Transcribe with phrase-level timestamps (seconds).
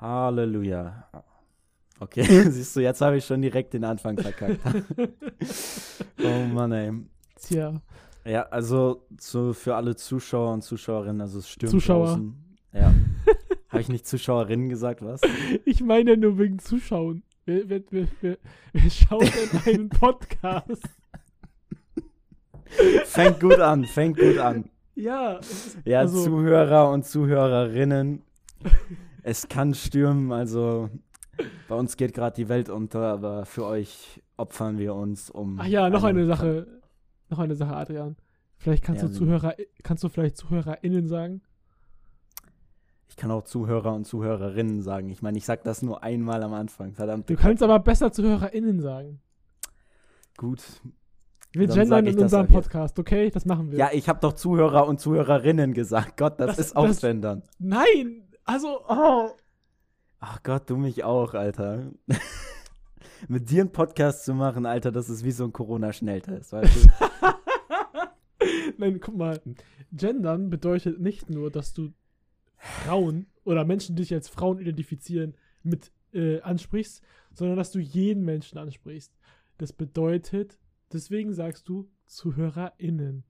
[0.00, 1.08] Halleluja.
[1.98, 4.60] Okay, siehst du, jetzt habe ich schon direkt den Anfang verkackt.
[6.22, 6.92] oh Mann, ey.
[7.40, 7.80] Tja.
[8.24, 12.06] Ja, also zu, für alle Zuschauer und Zuschauerinnen, also es stürmt Zuschauer.
[12.06, 12.34] draußen.
[12.72, 12.92] Ja.
[13.68, 15.20] habe ich nicht Zuschauerinnen gesagt, was?
[15.64, 17.22] Ich meine nur wegen Zuschauen.
[17.46, 18.38] Wer, wer, wer, wer,
[18.72, 20.82] wer schaut denn einen Podcast?
[23.04, 24.68] Fängt gut an, fängt gut an.
[24.96, 25.38] Ja.
[25.84, 28.22] Ja, also, Zuhörer und Zuhörerinnen,
[29.26, 30.88] es kann stürmen, also
[31.68, 35.58] bei uns geht gerade die Welt unter, aber für euch opfern wir uns um.
[35.60, 36.66] Ach ja, noch eine Sache.
[37.28, 38.16] Noch eine Sache, Adrian.
[38.56, 41.42] Vielleicht kannst Ja, du Zuhörer, kannst du vielleicht ZuhörerInnen sagen?
[43.08, 45.10] Ich kann auch Zuhörer und Zuhörerinnen sagen.
[45.10, 47.28] Ich meine, ich sag das nur einmal am Anfang, verdammt.
[47.28, 49.20] Du kannst aber besser ZuhörerInnen sagen.
[50.36, 50.62] Gut.
[51.52, 52.46] Wir Dann gendern in unserem.
[52.48, 53.30] Podcast, okay?
[53.30, 53.78] Das machen wir.
[53.78, 56.16] Ja, ich habe doch Zuhörer und Zuhörerinnen gesagt.
[56.16, 57.42] Gott, das, Das- ist auch das- Gendern.
[57.58, 58.22] Nein!
[58.46, 59.32] Also, oh.
[60.20, 61.90] Ach Gott, du mich auch, Alter.
[63.28, 66.88] Mit dir einen Podcast zu machen, Alter, das ist wie so ein Corona-Schnelltest, weißt du?
[68.78, 69.42] Nein, guck mal.
[69.92, 71.92] Gendern bedeutet nicht nur, dass du
[72.56, 77.02] Frauen oder Menschen, die sich als Frauen identifizieren, mit äh, ansprichst,
[77.32, 79.12] sondern dass du jeden Menschen ansprichst.
[79.58, 80.60] Das bedeutet,
[80.92, 83.24] deswegen sagst du ZuhörerInnen.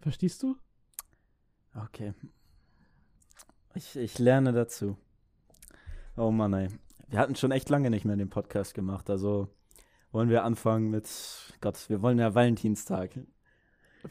[0.00, 0.56] Verstehst du?
[1.74, 2.14] Okay.
[3.74, 4.96] Ich, ich lerne dazu.
[6.16, 6.68] Oh Mann, ey.
[7.08, 9.08] Wir hatten schon echt lange nicht mehr den Podcast gemacht.
[9.10, 9.48] Also
[10.12, 11.08] wollen wir anfangen mit
[11.60, 13.10] Gott, wir wollen ja Valentinstag.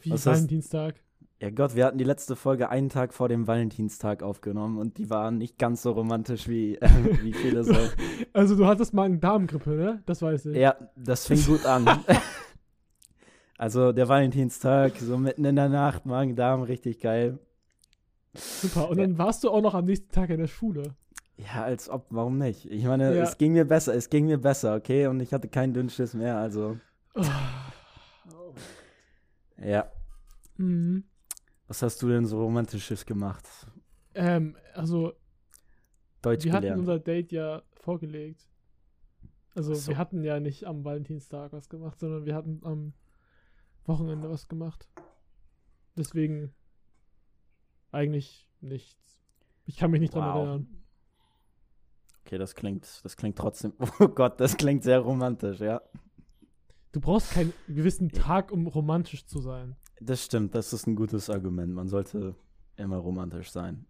[0.00, 0.96] Wie Was hast- Valentinstag.
[1.40, 5.10] Ja Gott, wir hatten die letzte Folge einen Tag vor dem Valentinstag aufgenommen und die
[5.10, 6.88] waren nicht ganz so romantisch wie, äh,
[7.22, 7.74] wie viele so.
[8.32, 10.02] Also du hattest Magen-Darm-Grippe, ne?
[10.06, 10.56] Das weiß ich.
[10.56, 11.86] Ja, das fing gut an.
[13.58, 17.38] Also der Valentinstag, so mitten in der Nacht, Magen-Darm, richtig geil.
[18.34, 18.88] Super.
[18.88, 20.94] Und dann warst du auch noch am nächsten Tag in der Schule.
[21.36, 22.66] Ja, als ob, warum nicht?
[22.70, 23.22] Ich meine, Ja.
[23.24, 25.06] es ging mir besser, es ging mir besser, okay?
[25.06, 26.78] Und ich hatte keinen Dünnschiss mehr, also.
[27.14, 27.24] Oh.
[29.58, 29.90] Ja.
[30.56, 31.04] Mhm.
[31.68, 33.46] Was hast du denn so Romantisches gemacht?
[34.14, 35.12] Ähm, also
[36.20, 36.80] Deutsch wir hatten gelernt.
[36.80, 38.46] unser Date ja vorgelegt.
[39.54, 39.88] Also so.
[39.90, 42.92] wir hatten ja nicht am Valentinstag was gemacht, sondern wir hatten am
[43.84, 44.88] Wochenende was gemacht.
[45.96, 46.54] Deswegen
[47.92, 49.20] eigentlich nichts.
[49.66, 50.36] Ich kann mich nicht dran Wow.
[50.36, 50.66] erinnern.
[52.24, 53.72] Okay, das klingt, das klingt trotzdem.
[54.00, 55.80] Oh Gott, das klingt sehr romantisch, ja.
[56.92, 59.76] Du brauchst keinen gewissen Tag, um romantisch zu sein.
[60.00, 61.72] Das stimmt, das ist ein gutes Argument.
[61.72, 62.34] Man sollte
[62.76, 63.86] immer romantisch sein.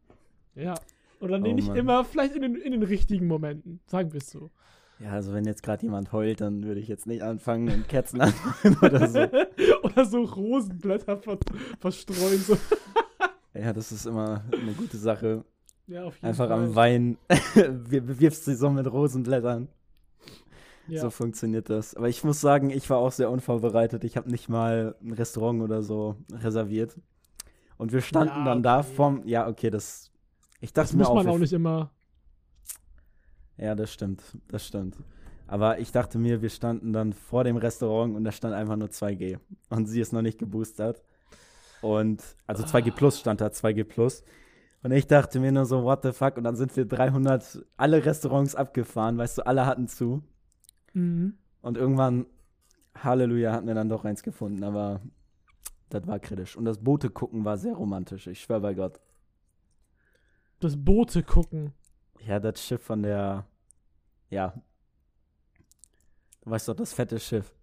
[0.54, 0.74] Ja.
[1.20, 1.76] Oder nee, Oh nicht Mann.
[1.76, 3.80] immer, vielleicht in den, in den richtigen Momenten.
[3.86, 4.50] Sagen wir es so.
[4.98, 8.20] Ja, also wenn jetzt gerade jemand heult, dann würde ich jetzt nicht anfangen und Kerzen
[8.20, 9.20] anmachen oder so.
[9.82, 11.38] Oder so Rosenblätter ver
[11.80, 12.38] verstreuen.
[12.38, 12.56] So.
[13.54, 15.44] Ja, das ist immer eine gute Sache.
[15.86, 16.58] Ja, auf jeden Einfach Fall.
[16.58, 17.18] am Wein
[17.54, 19.68] wir- bewirfst sie so mit Rosenblättern.
[20.88, 21.00] Ja.
[21.00, 21.94] So funktioniert das.
[21.94, 24.02] Aber ich muss sagen, ich war auch sehr unvorbereitet.
[24.04, 26.98] Ich habe nicht mal ein Restaurant oder so reserviert.
[27.78, 28.88] Und wir standen Ja, dann da okay.
[28.94, 29.26] vom.
[29.26, 30.10] Ja, okay, das.
[30.60, 31.14] Ich dachte das mir muss auch.
[31.14, 31.90] man wir- auch nicht immer.
[33.56, 34.22] Ja, das stimmt.
[34.48, 34.96] Das stimmt.
[35.46, 38.88] Aber ich dachte mir, wir standen dann vor dem Restaurant und da stand einfach nur
[38.88, 39.38] 2G.
[39.68, 41.02] Und sie ist noch nicht geboostert.
[41.82, 42.94] Und, also 2G Ah.
[42.94, 44.24] Plus stand da, 2G Plus.
[44.82, 46.36] Und ich dachte mir nur so, what the fuck?
[46.36, 50.22] Und dann sind wir 300, alle Restaurants abgefahren, weißt du, alle hatten zu.
[50.92, 51.36] Mhm.
[51.60, 52.26] Und irgendwann,
[52.96, 55.00] Halleluja, hatten wir dann doch eins gefunden, aber
[55.88, 56.56] das war kritisch.
[56.56, 59.00] Und das Boote gucken war sehr romantisch, ich schwör bei Gott.
[60.60, 61.72] Das Boote gucken.
[62.26, 63.46] Ja, das Schiff von der,
[64.30, 64.54] ja.
[66.42, 67.54] Du weißt doch, das fette Schiff.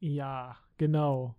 [0.00, 1.34] Ja, genau.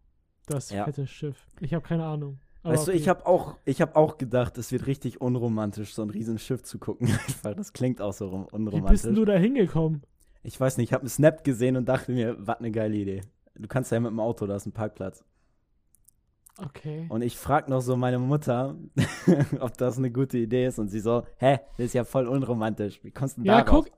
[0.48, 0.86] Das Ja.
[0.86, 1.46] fette Schiff.
[1.60, 2.40] Ich habe keine Ahnung.
[2.64, 3.00] Weißt du, okay.
[3.00, 6.64] ich habe auch, ich hab auch gedacht, es wird richtig unromantisch, so ein riesen Schiff
[6.64, 7.08] zu gucken.
[7.28, 8.92] Einfach, das klingt auch so rom- Wie unromantisch.
[8.92, 10.02] bist denn du da hingekommen?
[10.44, 13.22] Ich weiß nicht, ich habe einen Snap gesehen und dachte mir, was eine geile Idee.
[13.56, 15.24] Du kannst ja mit dem Auto, da ist ein Parkplatz.
[16.60, 17.06] Okay.
[17.10, 18.76] Und ich frag noch so meine Mutter,
[19.60, 20.80] ob das eine gute Idee ist.
[20.80, 23.04] Und sie so, hä, das ist ja voll unromantisch.
[23.04, 23.86] Wie kommst du denn Ja, darauf?
[23.86, 23.94] guck.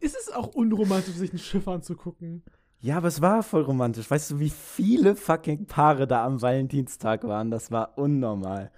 [0.00, 2.42] Ist es auch unromantisch, sich ein Schiff anzugucken?
[2.80, 4.10] Ja, aber es war voll romantisch.
[4.10, 7.50] Weißt du, wie viele fucking Paare da am Valentinstag waren?
[7.50, 8.70] Das war unnormal.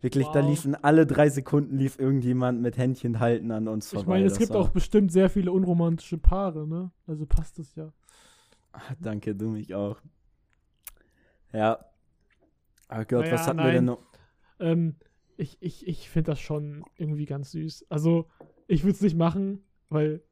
[0.00, 0.50] Wirklich, da Wow.
[0.50, 4.02] liefen alle drei Sekunden lief irgendjemand mit Händchen halten an uns vorbei.
[4.02, 6.90] Ich meine, es Das gibt war- auch bestimmt sehr viele unromantische Paare, ne?
[7.06, 7.92] Also passt es ja.
[8.72, 10.00] Ah, danke, du mich auch.
[11.52, 11.78] Ja.
[12.90, 13.74] Oh Gott, Naja, was hatten wir nein.
[13.74, 14.02] denn noch?
[14.60, 14.96] Ähm,
[15.36, 17.86] ich ich, ich finde das schon irgendwie ganz süß.
[17.88, 18.26] Also,
[18.66, 20.22] ich würde es nicht machen, weil,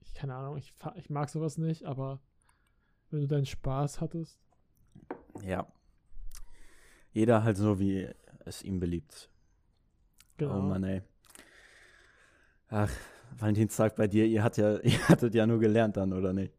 [0.00, 2.20] ich keine Ahnung, ich, ich mag sowas nicht, aber
[3.12, 4.38] wenn du deinen Spaß hattest.
[5.44, 5.66] Ja.
[7.12, 8.08] Jeder halt so, wie
[8.44, 9.30] es ihm beliebt.
[10.38, 10.58] Genau.
[10.58, 11.02] Oh Mann, ey.
[12.68, 12.90] Ach,
[13.38, 16.54] Valentinstag bei dir, ihr, hat ja, ihr hattet ja nur gelernt dann, oder nicht?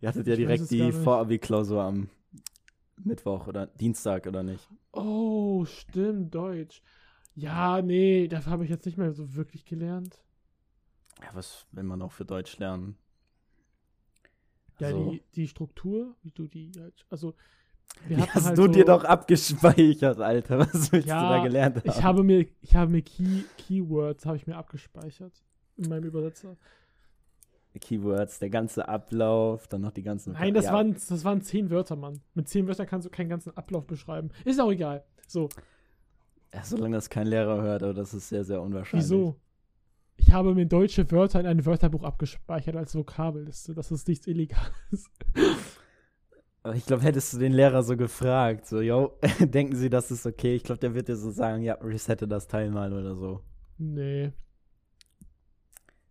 [0.00, 0.92] Ihr hattet ja Ich direkt die.
[0.92, 2.08] Vorabi-Klausur am
[3.04, 4.68] Mittwoch oder Dienstag, oder nicht?
[4.92, 6.82] Oh, stimmt, Deutsch.
[7.34, 10.22] Ja, nee, dafür habe ich jetzt nicht mehr so wirklich gelernt.
[11.22, 12.96] Ja, was will man auch für Deutsch lernen?
[14.80, 17.34] Ja, Also, die, die Struktur, wie du die halt, also
[18.06, 20.58] wir die hatten hast halt du so, dir doch abgespeichert, Alter.
[20.72, 21.86] Was willst Ja, du da gelernt haben?
[21.88, 25.44] Ich habe mir, ich habe mir Key, Keywords habe ich mir abgespeichert
[25.76, 26.56] in meinem Übersetzer.
[27.80, 30.32] Keywords, der ganze Ablauf, dann noch die ganzen.
[30.32, 32.20] Nein, das ja, waren, das waren zehn Wörter, Mann.
[32.34, 34.30] Mit zehn Wörtern kannst du keinen ganzen Ablauf beschreiben.
[34.44, 35.04] Ist auch egal.
[35.26, 35.48] So,
[36.52, 39.08] Ja, solange das kein Lehrer hört, aber das ist sehr, sehr unwahrscheinlich.
[39.08, 39.40] wieso?
[40.20, 43.74] Ich habe mir deutsche Wörter in ein Wörterbuch abgespeichert als Vokabelliste.
[43.74, 45.10] Das ist nichts Illegales.
[46.62, 50.26] Aber ich glaube, hättest du den Lehrer so gefragt, so, yo, denken Sie, das ist
[50.26, 50.54] okay?
[50.54, 53.40] Ich glaube, der wird dir so sagen, ja, resette das Teil mal oder so.
[53.78, 54.32] Nee.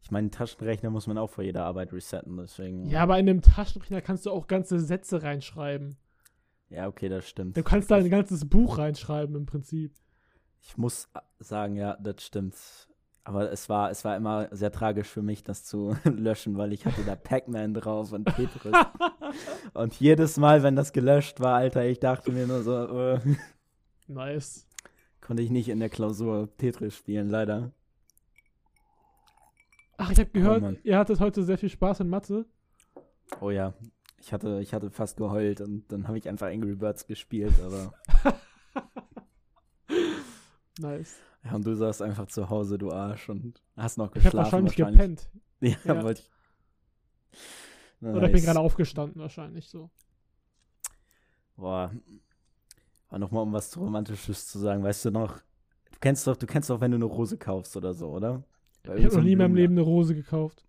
[0.01, 2.85] Ich meine, Taschenrechner muss man auch vor jeder Arbeit resetten, deswegen.
[2.89, 5.97] Ja, aber in einem Taschenrechner kannst du auch ganze Sätze reinschreiben.
[6.69, 7.55] Ja, okay, das stimmt.
[7.55, 9.93] Du kannst da ein ganzes Buch reinschreiben im Prinzip.
[10.63, 12.55] Ich muss sagen, ja, das stimmt.
[13.29, 16.87] Aber es war, es war immer sehr tragisch für mich, das zu löschen, weil ich
[16.87, 18.73] hatte da Pac-Man drauf und Tetris.
[19.75, 23.19] und jedes Mal, wenn das gelöscht war, Alter, ich dachte mir nur so, äh,
[24.07, 24.65] Nice.
[25.21, 27.71] konnte ich nicht in der Klausur Tetris spielen, leider.
[29.97, 30.79] Ach, ich habe gehört, Mann.
[30.81, 32.47] ihr hattet heute sehr viel Spaß in Mathe.
[33.41, 33.75] Oh ja,
[34.17, 37.93] ich hatte, ich hatte fast geheult und dann habe ich einfach Angry Birds gespielt, aber
[40.79, 41.17] Nice.
[41.43, 44.65] Ja, und du saßt einfach zu Hause, du Arsch, und hast noch Ich habe geschlafen.
[44.65, 45.29] wahrscheinlich, gepennt.
[45.61, 46.03] Ja, Ja.
[46.03, 46.29] wollte ich.
[48.01, 48.45] Oder ich bin Nice.
[48.45, 49.89] gerade aufgestanden, wahrscheinlich so.
[51.57, 51.91] Boah.
[53.09, 55.37] Aber nochmal, um was Romantisches zu sagen, weißt du noch,
[55.91, 58.43] du kennst doch, du kennst doch, wenn du eine Rose kaufst oder so, oder?
[58.83, 60.63] Bei Ich habe noch nie in meinem Leben eine Rose gekauft.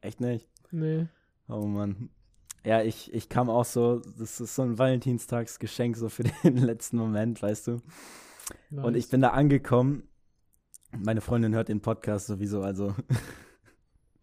[0.00, 0.48] Echt nicht?
[0.70, 1.06] Nee.
[1.48, 2.10] Oh Mann.
[2.64, 6.96] Ja, ich, ich kam auch so, das ist so ein Valentinstagsgeschenk so für den letzten
[6.96, 7.80] Moment, weißt du?
[8.70, 8.84] Nice.
[8.84, 10.08] Und ich bin da angekommen.
[10.96, 12.94] Meine Freundin hört den Podcast sowieso, also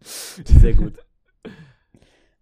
[0.00, 0.94] sehr gut.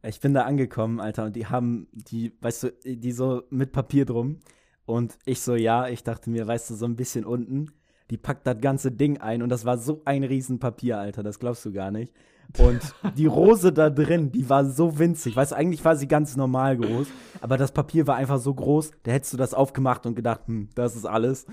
[0.02, 4.04] Ich bin da angekommen, Alter, und die haben die, weißt du, die so mit Papier
[4.04, 4.40] drum.
[4.84, 7.72] Und ich so, ja, ich dachte mir, weißt du, so ein bisschen unten.
[8.10, 11.64] Die packt das ganze Ding ein und das war so ein Riesenpapier, Alter, das glaubst
[11.64, 12.12] du gar nicht.
[12.56, 12.81] Und
[13.16, 15.37] die Rose da drin, die war so winzig.
[15.37, 17.08] Weißt du, eigentlich war sie ganz normal groß,
[17.43, 20.70] aber das Papier war einfach so groß, da hättest du das aufgemacht und gedacht, hm,
[20.75, 21.46] das ist alles.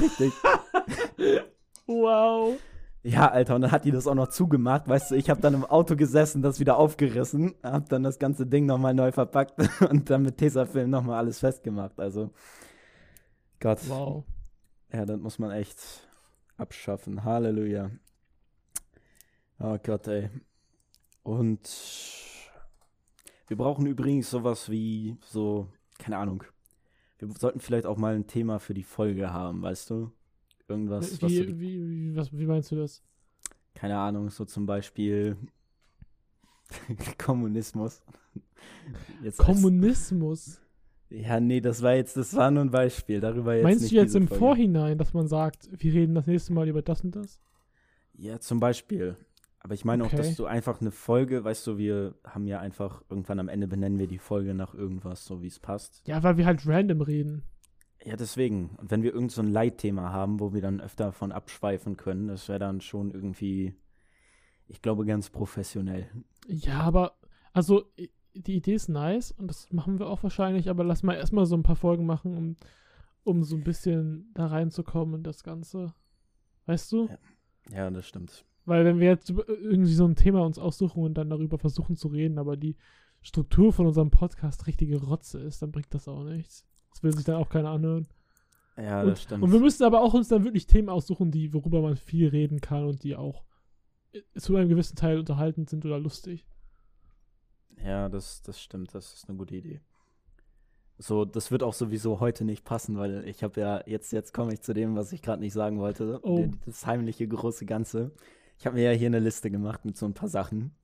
[0.00, 0.32] Richtig.
[1.86, 2.56] Wow.
[3.02, 4.86] Ja, Alter, und dann hat die das auch noch zugemacht.
[4.86, 8.46] Weißt du, ich habe dann im Auto gesessen, das wieder aufgerissen, hab dann das ganze
[8.46, 9.54] Ding nochmal neu verpackt
[9.90, 11.98] und dann mit Tesafilm nochmal alles festgemacht.
[11.98, 12.30] Also,
[13.58, 13.78] Gott.
[13.88, 14.24] Wow.
[14.92, 16.08] Ja, das muss man echt
[16.56, 17.24] abschaffen.
[17.24, 17.90] Halleluja.
[19.58, 20.30] Oh Gott, ey.
[21.22, 21.60] Und
[23.48, 26.44] wir brauchen übrigens sowas wie so, keine Ahnung.
[27.18, 30.10] Wir sollten vielleicht auch mal ein Thema für die Folge haben, weißt du?
[30.68, 33.02] Irgendwas, was so die Wie, wie, wie, was, wie meinst du das?
[33.74, 35.36] keine Ahnung, so zum Beispiel
[37.18, 38.02] Kommunismus.
[39.22, 40.60] Jetzt Kommunismus.
[41.10, 43.20] Ja, nee, das war jetzt, das war nur ein Beispiel.
[43.20, 44.38] Darüber jetzt Meinst nicht du jetzt im Folge.
[44.38, 47.40] Vorhinein, dass man sagt, wir reden das nächste Mal über das und das?
[48.14, 49.16] Ja, zum Beispiel.
[49.62, 50.16] Aber ich meine auch, Okay.
[50.18, 53.98] dass du einfach eine Folge, weißt du, wir haben ja einfach irgendwann am Ende benennen
[53.98, 56.06] wir die Folge nach irgendwas, so wie es passt.
[56.06, 57.42] Ja, weil wir halt random reden.
[58.02, 58.70] Ja, deswegen.
[58.78, 62.28] Und wenn wir irgend so ein Leitthema haben, wo wir dann öfter von abschweifen können,
[62.28, 63.74] das wäre dann schon irgendwie,
[64.68, 66.08] ich glaube, ganz professionell.
[66.46, 67.18] Ja, aber,
[67.52, 67.84] also,
[68.34, 71.56] die Idee ist nice und das machen wir auch wahrscheinlich, aber lass mal erstmal so
[71.56, 72.56] ein paar Folgen machen, um,
[73.24, 75.94] um so ein bisschen da reinzukommen in das Ganze.
[76.66, 77.08] Weißt du?
[77.08, 77.18] Ja.
[77.72, 78.44] Ja, das stimmt.
[78.64, 82.08] Weil wenn wir jetzt irgendwie so ein Thema uns aussuchen und dann darüber versuchen zu
[82.08, 82.76] reden, aber die
[83.22, 86.66] Struktur von unserem Podcast richtige Rotze ist, dann bringt das auch nichts.
[86.90, 88.06] Das will sich dann auch keiner anhören.
[88.76, 89.42] Ja, und, das stimmt.
[89.42, 92.60] und wir müssen aber auch uns dann wirklich Themen aussuchen, die, worüber man viel reden
[92.60, 93.44] kann und die auch
[94.12, 96.46] äh, zu einem gewissen Teil unterhaltend sind oder lustig.
[97.84, 99.80] Ja, das, das stimmt, das ist eine gute Idee.
[100.98, 104.52] So, das wird auch sowieso heute nicht passen, weil ich habe ja, jetzt, jetzt komme
[104.52, 106.20] ich zu dem, was ich gerade nicht sagen wollte.
[106.22, 106.46] Oh.
[106.66, 108.10] Das heimliche große Ganze.
[108.58, 110.74] Ich habe mir ja hier eine Liste gemacht mit so ein paar Sachen.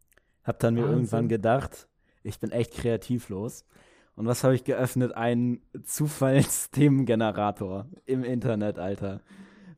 [0.42, 0.96] Hab dann mir Wahnsinn.
[0.96, 1.86] irgendwann gedacht,
[2.22, 3.66] ich bin echt kreativlos.
[4.14, 5.12] Und was habe ich geöffnet?
[5.12, 9.20] Einen Zufallsthemengenerator im Internet, Alter.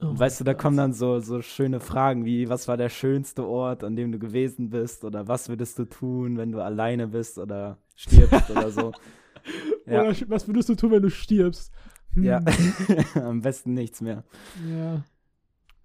[0.00, 0.62] Oh weißt du, da Gott.
[0.62, 4.19] kommen dann so, so schöne Fragen wie, was war der schönste Ort, an dem du
[4.19, 5.05] gewesen bist?
[5.05, 8.93] Oder was würdest du tun, wenn du alleine bist oder stirbst oder so?
[9.87, 11.73] Ja, Oder was würdest du tun, wenn du stirbst?
[12.12, 12.40] Hm, ja.
[13.14, 14.25] am besten nichts mehr.
[14.69, 15.02] ja.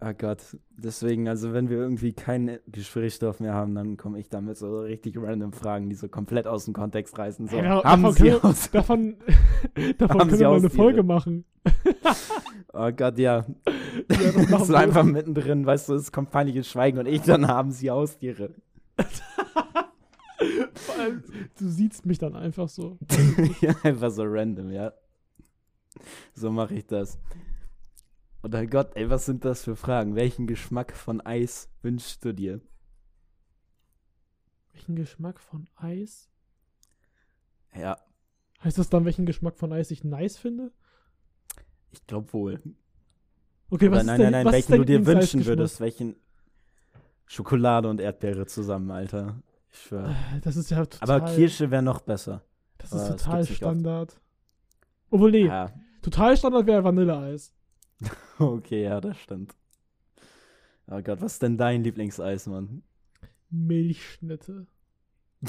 [0.05, 0.41] Oh Gott.
[0.71, 5.15] Deswegen, also wenn wir irgendwie keinen Gesprächsstoff mehr haben, dann komme ich damit so richtig
[5.17, 7.47] random Fragen, die so komplett aus dem Kontext reißen.
[7.47, 9.15] So, da- haben davon Sie können wir- aus Davon,
[9.97, 10.69] davon können wir mal eine?
[10.69, 11.45] Folge machen.
[12.73, 13.45] Oh Gott, ja.
[14.09, 17.91] Ja, so einfach mittendrin, weißt du, es kommt peinliches Schweigen und ich dann haben sie
[17.91, 18.55] Haustiere.
[20.73, 21.23] Vor allem,
[21.59, 22.97] du siehst mich dann einfach so.
[23.61, 24.93] ja, einfach so random, ja.
[26.33, 27.19] So mache ich das.
[28.41, 30.15] Oder Gott, ey, was sind das für Fragen?
[30.15, 32.59] Welchen Geschmack von Eis wünschst du dir?
[34.71, 36.31] Welchen Geschmack von Eis?
[37.75, 37.97] Ja,
[38.63, 40.71] Heißt das dann, welchen Geschmack von Eis ich nice finde?
[41.93, 42.61] Ich glaube wohl.
[43.69, 45.79] Okay, Oder was nein, ist denn, nein, nein, welchen du dir wünschen würdest.
[45.79, 46.15] Welchen
[47.25, 49.41] Schokolade und Erdbeere zusammen, Alter.
[49.71, 50.09] Ich schwör.
[50.09, 51.09] Äh, Das ist ja total.
[51.21, 52.43] Aber Kirsche wäre noch besser.
[52.77, 53.53] Das aber ist das total oft.
[53.53, 54.21] Standard.
[55.09, 55.71] Obwohl, nee, Ja,
[56.01, 57.53] total Standard wäre Vanilleeis.
[58.39, 59.55] okay, ja, das stimmt.
[60.87, 62.83] Oh Gott, was ist denn dein Lieblingseis, Mann?
[63.49, 64.67] Milchschnitte.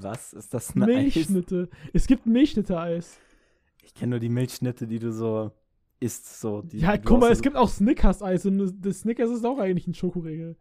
[0.00, 0.32] Was?
[0.32, 0.88] Ist das ein Eis?
[0.88, 1.68] Milchschnitte.
[1.92, 3.18] Es gibt Milchschnitte-Eis.
[3.82, 5.52] Ich kenne nur die Milchschnitte, die du so
[6.02, 6.62] isst, so.
[6.62, 9.86] Die, Ja, die guck mal, es gibt auch Snickers-Eis und das- Snickers ist auch eigentlich
[9.86, 10.56] ein Schokoriegel.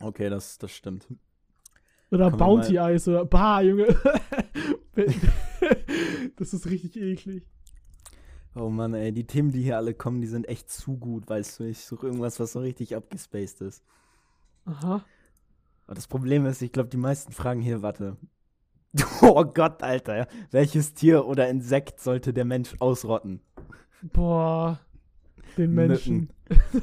[0.00, 1.06] Okay, das, das stimmt.
[2.10, 3.86] Oder Bounty-Eis oder Bah, Junge.
[6.36, 7.46] das ist richtig eklig.
[8.54, 11.60] Oh Mann, ey, die Themen, die hier alle kommen, die sind echt zu gut, weißt
[11.60, 11.64] du.
[11.64, 13.82] Ich suche irgendwas, was so richtig abgespaced ist.
[14.66, 15.04] Aha.
[15.86, 18.16] Aber das Problem ist, ich glaube, die meisten fragen hier, warte.
[19.22, 20.26] Oh Gott, Alter.
[20.50, 23.40] Welches Tier oder Insekt sollte der Mensch ausrotten?
[24.12, 24.80] Boah.
[25.56, 26.28] Den Menschen.
[26.48, 26.82] Mücken.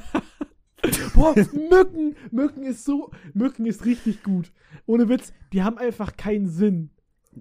[1.14, 2.16] Boah, Mücken.
[2.30, 3.10] Mücken ist so.
[3.34, 4.52] Mücken ist richtig gut.
[4.86, 6.90] Ohne Witz, die haben einfach keinen Sinn.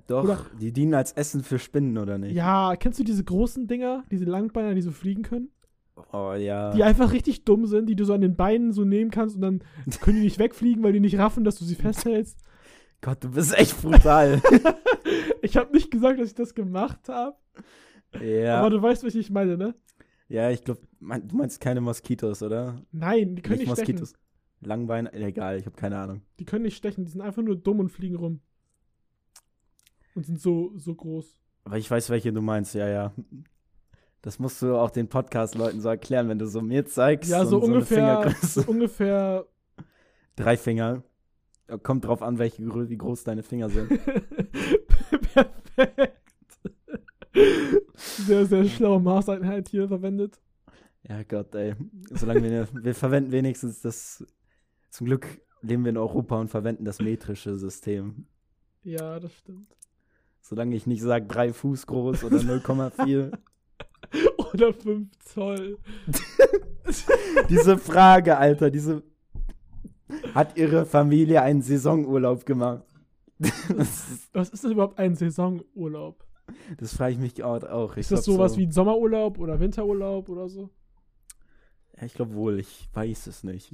[0.08, 2.36] Doch, Oder- die dienen als Essen für Spinnen, oder nicht?
[2.36, 5.50] Ja, kennst du diese großen Dinger, diese Langbeiner, die so fliegen können?
[6.14, 6.72] Oh ja.
[6.72, 9.42] Die einfach richtig dumm sind, die du so an den Beinen so nehmen kannst und
[9.42, 9.64] dann
[10.02, 12.38] können die nicht wegfliegen, weil die nicht raffen, dass du sie festhältst.
[13.02, 14.42] Gott, du bist echt brutal.
[15.42, 17.36] Ich habe nicht gesagt, dass ich das gemacht habe,
[18.22, 18.60] ja.
[18.60, 19.76] aber du weißt, was ich meine, ne?
[20.28, 22.82] Ja, ich glaube, mein, du meinst keine Moskitos, oder?
[22.92, 24.08] Nein, die können nicht, stechen.
[24.62, 26.22] Langbein, egal, ich habe keine Ahnung.
[26.40, 28.42] Die können nicht stechen, die sind einfach nur dumm und fliegen rum.
[30.16, 31.40] Und sind so, so groß.
[31.64, 33.14] Aber ich weiß, welche du meinst, ja, ja.
[34.22, 37.32] Das musst du auch den Podcast-Leuten so erklären, wenn du so mir zeigst.
[37.32, 39.46] Ja, so ungefähr, so ungefähr.
[40.36, 41.04] Drei Finger.
[41.84, 43.90] Kommt drauf an, welche, wie groß deine Finger sind.
[45.34, 46.29] Perfekt.
[47.94, 50.40] Sehr, sehr schlaue Maßeinheit hier verwendet.
[51.08, 51.76] Ja, Gott, ey.
[52.12, 54.26] Solange wir, wir verwenden wenigstens das.
[54.90, 55.28] Zum Glück
[55.62, 58.26] leben wir in Europa und verwenden das metrische System.
[58.84, 59.76] Ja, das stimmt.
[60.42, 63.38] Solange ich nicht sage, drei Fuß groß oder 0,4.
[64.54, 65.78] Oder 5 Zoll.
[67.50, 69.04] diese Frage, Alter, diese.
[70.34, 72.86] Hat ihre Familie einen Saisonurlaub gemacht?
[74.34, 76.26] Was ist das überhaupt ein Saisonurlaub?
[76.78, 77.64] Das frage ich mich auch.
[77.64, 77.94] auch.
[77.94, 80.70] Ich Ist das sowas so, wie ein Sommerurlaub oder Winterurlaub oder so?
[81.98, 83.72] Ja, ich glaube wohl, ich weiß es nicht.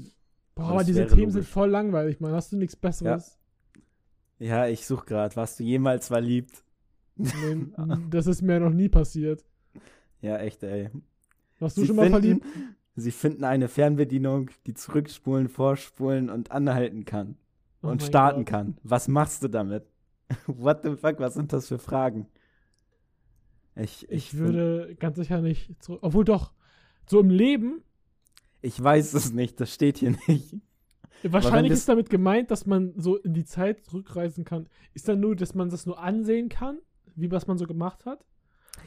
[0.55, 1.50] Boah, Aber diese Themen sind logisch.
[1.50, 2.32] voll langweilig, Mann.
[2.32, 3.38] Hast du nichts Besseres?
[4.39, 5.36] Ja, ich suche gerade.
[5.36, 6.63] Warst du jemals verliebt?
[7.15, 7.67] Nee,
[8.10, 9.46] das ist mir noch nie passiert.
[10.22, 10.89] Ja, echt, ey.
[11.60, 12.46] Warst du Sie schon mal finden, verliebt?
[12.96, 17.38] Sie finden eine Fernbedienung, die zurückspulen, vorspulen und anhalten kann.
[17.84, 18.48] Oh und starten Gott.
[18.48, 18.77] kann.
[18.84, 19.86] Was machst du damit?
[20.48, 22.27] What the fuck, was sind das für Fragen?
[23.75, 26.00] Ich, ich, Ich würde ganz sicher nicht zurück.
[26.01, 26.53] Obwohl doch,
[27.08, 27.84] so im Leben,
[28.62, 30.55] ich weiß es nicht, das steht hier nicht.
[31.24, 34.67] wahrscheinlich ist damit gemeint, dass man so in die Zeit zurückreisen kann.
[34.94, 36.79] Ist dann nur, dass man das nur ansehen kann,
[37.15, 38.25] wie was man so gemacht hat?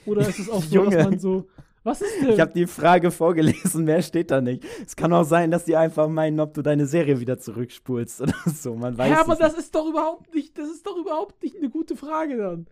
[0.05, 1.49] Oder ist es auch so, dass man so.
[1.85, 2.31] Was ist denn?
[2.31, 4.65] Ich habe die Frage vorgelesen, mehr steht da nicht.
[4.85, 8.35] Es kann auch sein, dass die einfach meinen, ob du deine Serie wieder zurückspulst oder
[8.47, 8.75] so.
[8.75, 11.57] Man weiß ja, aber es das ist doch überhaupt nicht, das ist doch überhaupt nicht
[11.57, 12.67] eine gute Frage dann.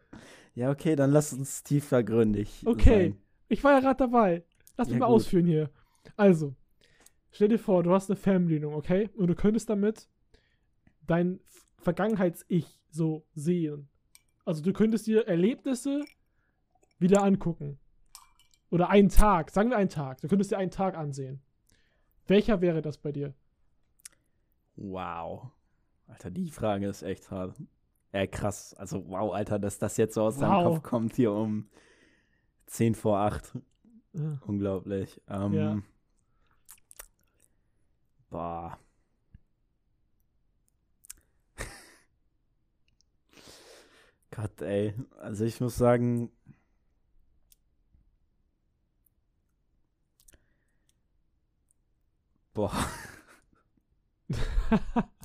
[0.56, 3.10] Ja, okay, dann lass uns tiefergründig Okay.
[3.10, 3.22] sein.
[3.48, 4.42] Ich war ja gerade dabei.
[4.78, 5.16] Lass mich Ja, mal gut.
[5.16, 5.70] ausführen hier.
[6.16, 6.54] Also,
[7.30, 9.10] stell dir vor, du hast eine Fernbedienung, okay?
[9.16, 10.08] Und du könntest damit
[11.06, 11.40] dein
[11.76, 13.88] Vergangenheits-Ich so sehen.
[14.46, 16.04] Also, du könntest dir Erlebnisse
[16.98, 17.78] wieder angucken.
[18.70, 20.22] Oder einen Tag, sagen wir einen Tag.
[20.22, 21.42] Du könntest dir einen Tag ansehen.
[22.26, 23.34] Welcher wäre das bei dir?
[24.76, 25.50] Wow.
[26.06, 27.56] Alter, die Frage ist echt hart.
[28.12, 28.72] Äh, krass.
[28.74, 30.74] Also, wow, Alter, dass das jetzt so aus deinem Wow.
[30.76, 31.68] Kopf kommt hier um
[32.66, 33.56] 10 vor 8.
[34.14, 35.20] Äh, Unglaublich.
[35.28, 35.82] Ähm, Ja.
[38.30, 38.78] Boah.
[44.30, 44.94] Gott, ey.
[45.18, 46.30] Also ich muss sagen.
[52.54, 52.72] Boah.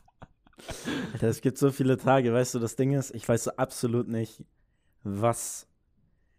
[1.22, 4.44] Es gibt so viele Tage, weißt du, das Ding ist, ich weiß so absolut nicht,
[5.04, 5.68] was.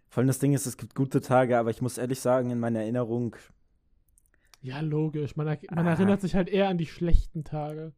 [0.08, 2.60] Vor allem das Ding ist, es gibt gute Tage, aber ich muss ehrlich sagen, in
[2.60, 3.34] meiner Erinnerung.
[4.60, 5.36] Ja, logisch.
[5.36, 5.90] Man, er man Ah.
[5.92, 7.92] erinnert sich halt eher an die schlechten Tage.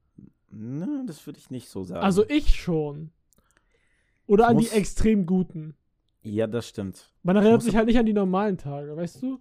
[0.51, 2.05] Ne, das würde ich nicht so sagen.
[2.05, 3.11] Also ich schon.
[4.27, 5.75] Oder Ich an die extrem guten.
[6.23, 7.13] Ja, das stimmt.
[7.23, 9.41] Man erinnert sich halt nicht an die normalen Tage, weißt du?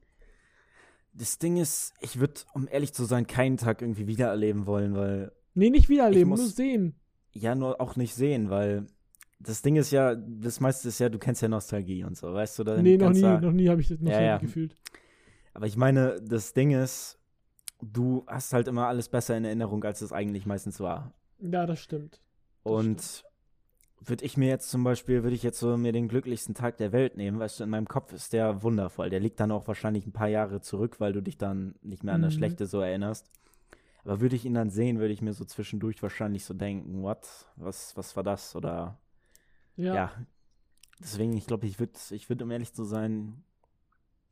[1.14, 5.32] Das Ding ist, ich würde, um ehrlich zu sein, keinen Tag irgendwie wiedererleben wollen, weil.
[5.54, 6.96] Nee, nicht wiedererleben, muss- nur sehen.
[7.32, 8.88] Ja, nur auch nicht sehen, weil.
[9.40, 12.60] Das Ding ist ja, das meiste ist ja, du kennst ja Nostalgie und so, weißt
[12.60, 12.64] du?
[12.64, 14.38] Dann Nee, noch nie, noch nie habe ich das noch Ja, so ja.
[14.38, 14.78] gefühlt.
[15.54, 17.20] Aber ich meine, das Ding ist,
[17.82, 21.14] du hast halt immer alles besser in Erinnerung, als es eigentlich meistens war.
[21.40, 22.22] Ja, das stimmt.
[22.64, 23.26] Und
[24.00, 26.94] würde ich mir jetzt zum Beispiel, würde ich jetzt so mir den glücklichsten Tag der
[26.94, 29.10] Welt nehmen, weißt du, in meinem Kopf ist der wundervoll.
[29.10, 32.14] Der liegt dann auch wahrscheinlich ein paar Jahre zurück, weil du dich dann nicht mehr
[32.14, 32.38] an das Mhm.
[32.38, 33.30] Schlechte so erinnerst.
[34.04, 37.26] Aber würde ich ihn dann sehen, würde ich mir so zwischendurch wahrscheinlich so denken, what?
[37.56, 38.56] Was, was war das?
[38.56, 39.00] Oder
[39.76, 39.96] Ja.
[39.96, 40.12] ja.
[41.00, 43.44] Deswegen, ich glaube, ich würde, ich würde, um ehrlich zu sein,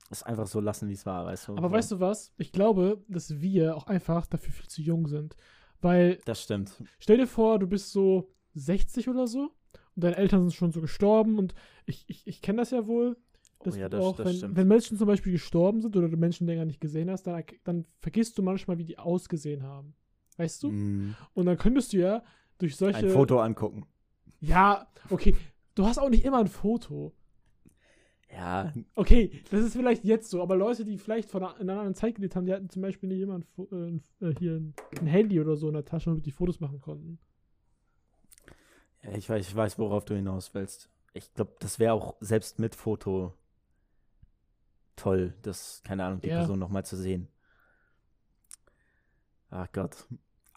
[0.10, 1.58] es einfach so lassen, wie es war, weißt du?
[1.58, 2.34] Aber weißt du was?
[2.38, 5.36] Ich glaube, dass wir auch einfach dafür viel zu jung sind.
[5.82, 6.84] Weil, Das stimmt.
[7.00, 9.52] stell dir vor, du bist so 60 oder so
[9.96, 13.18] und deine Eltern sind schon so gestorben und ich, ich, ich kenne das ja wohl.
[13.64, 14.56] Dass oh ja, das, auch, das wenn, stimmt.
[14.56, 17.86] wenn Menschen zum Beispiel gestorben sind oder du Menschen länger nicht gesehen hast, dann, dann
[18.00, 19.94] vergisst du manchmal, wie die ausgesehen haben.
[20.38, 20.72] Weißt du?
[20.72, 21.16] Mm.
[21.34, 22.24] Und dann könntest du ja
[22.58, 23.06] durch solche.
[23.06, 23.86] Ein Foto angucken.
[24.40, 25.36] Ja, okay.
[25.76, 27.14] Du hast auch nicht immer ein Foto.
[28.34, 31.80] Ja, Okay, das ist vielleicht jetzt so, aber Leute, die vielleicht von einer, in einer
[31.80, 34.54] anderen Zeit gelebt haben, die hatten zum Beispiel nicht immer ein, äh, ein, äh, hier
[34.54, 37.20] ein, ein Handy oder so in der Tasche, damit die Fotos machen konnten.
[39.04, 40.90] ja ich, weiß, ich weiß, worauf du hinaus willst.
[41.14, 43.34] Ich glaube, das wäre auch selbst mit Foto
[45.02, 46.38] toll, das, keine Ahnung, die Ja.
[46.40, 47.28] Person nochmal zu sehen.
[49.50, 50.06] Ach Gott.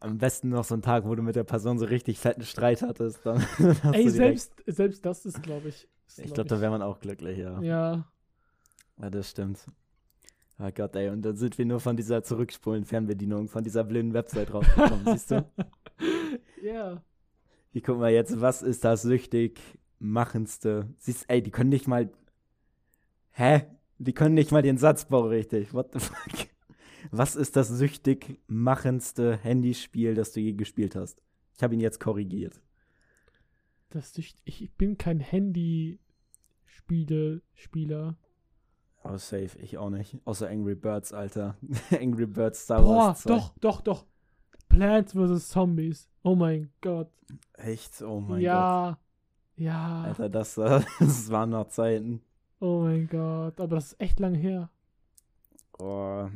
[0.00, 2.82] Am besten noch so ein Tag, wo du mit der Person so richtig fetten Streit
[2.82, 3.24] hattest.
[3.24, 3.42] Dann
[3.92, 5.88] Ey, selbst, selbst das ist, glaube ich.
[6.06, 7.60] ist, Ich glaub glaube, da wäre man auch glücklich, ja.
[7.62, 8.06] Ja.
[9.00, 9.66] Ja, das stimmt.
[10.58, 14.52] Ah Gott, ey, und dann sind wir nur von dieser Zurückspulen-Fernbedienung, von dieser blinden Website
[14.52, 15.44] draufgekommen, siehst du?
[16.62, 17.02] Ja.
[17.72, 19.60] Hier, guck mal jetzt, was ist das süchtig
[19.98, 20.88] machendste?
[20.98, 22.10] Siehst, ey, die können nicht mal.
[23.32, 23.64] Hä?
[23.98, 25.72] Die können nicht mal den Satzbau richtig.
[25.72, 26.48] What the fuck?
[27.10, 31.22] Was ist das süchtig machendste Handyspiel, das du je gespielt hast?
[31.56, 32.60] Ich habe ihn jetzt korrigiert.
[33.90, 38.16] Das ich, bin kein Handy-Spiele-Spieler.
[39.04, 40.18] Oh, safe, ich auch nicht.
[40.24, 41.56] Außer Angry Birds, Alter.
[41.90, 43.30] Angry Birds Star Boah, Wars 2.
[43.30, 44.06] doch, doch, doch.
[44.68, 45.50] Plants vs.
[45.50, 46.10] Zombies.
[46.22, 47.10] Oh mein Gott.
[47.52, 48.02] Echt?
[48.02, 48.40] Oh mein Gott.
[48.40, 48.98] ja.
[49.56, 50.02] Ja.
[50.02, 52.22] Alter, das, das waren noch Zeiten.
[52.60, 53.60] Oh mein Gott.
[53.60, 54.70] Aber das ist echt lange her.
[55.78, 56.28] Oh.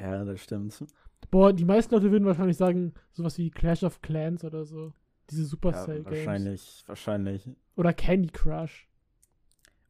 [0.00, 0.84] Ja, das stimmt.
[1.30, 4.92] Boah, die meisten Leute würden wahrscheinlich sagen, sowas wie Clash of Clans oder so.
[5.30, 6.06] Diese Ja, Supercell Games.
[6.06, 7.50] wahrscheinlich, wahrscheinlich.
[7.76, 8.88] Oder Candy Crush.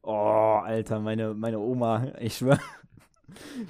[0.01, 2.59] Oh, Alter, meine, meine Oma, ich schwör.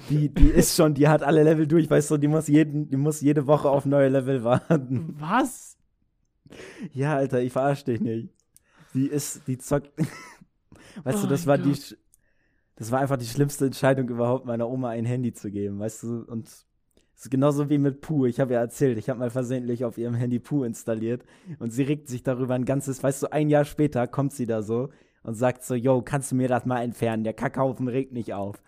[0.08, 2.96] Die, die ist schon, die hat alle Level durch, weißt du, die muss, jeden, die
[2.96, 5.14] muss jede Woche auf neue Level warten.
[5.18, 5.76] Was?
[6.92, 8.30] Ja, Alter, ich verarsche dich nicht.
[8.94, 9.92] Die ist, die zockt.
[11.04, 11.78] Weißt Oh du, das war die, Gott.
[11.78, 11.96] sch-
[12.76, 16.24] das war einfach die schlimmste Entscheidung überhaupt, meiner Oma ein Handy zu geben, weißt du,
[16.26, 16.66] und es
[17.26, 18.26] ist genauso wie mit Pooh.
[18.26, 21.24] Ich habe ja erzählt, ich habe mal versehentlich auf ihrem Handy Pooh installiert
[21.58, 24.62] und sie regt sich darüber ein ganzes, weißt du, ein Jahr später kommt sie da
[24.62, 24.90] so
[25.22, 27.24] und sagt so, yo, kannst du mir das mal entfernen?
[27.24, 28.62] Der Kackhaufen regt nicht auf.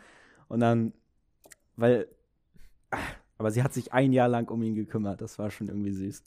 [0.49, 0.93] Und dann,
[1.77, 2.09] weil,
[3.39, 6.23] aber sie hat sich ein Jahr lang um ihn gekümmert, das war schon irgendwie süß.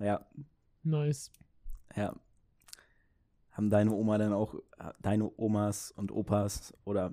[0.00, 0.20] Ja,
[0.84, 1.30] Nice.
[1.96, 2.14] ja.
[3.58, 4.54] Haben deine Oma dann auch,
[5.02, 7.12] deine Omas und Opas oder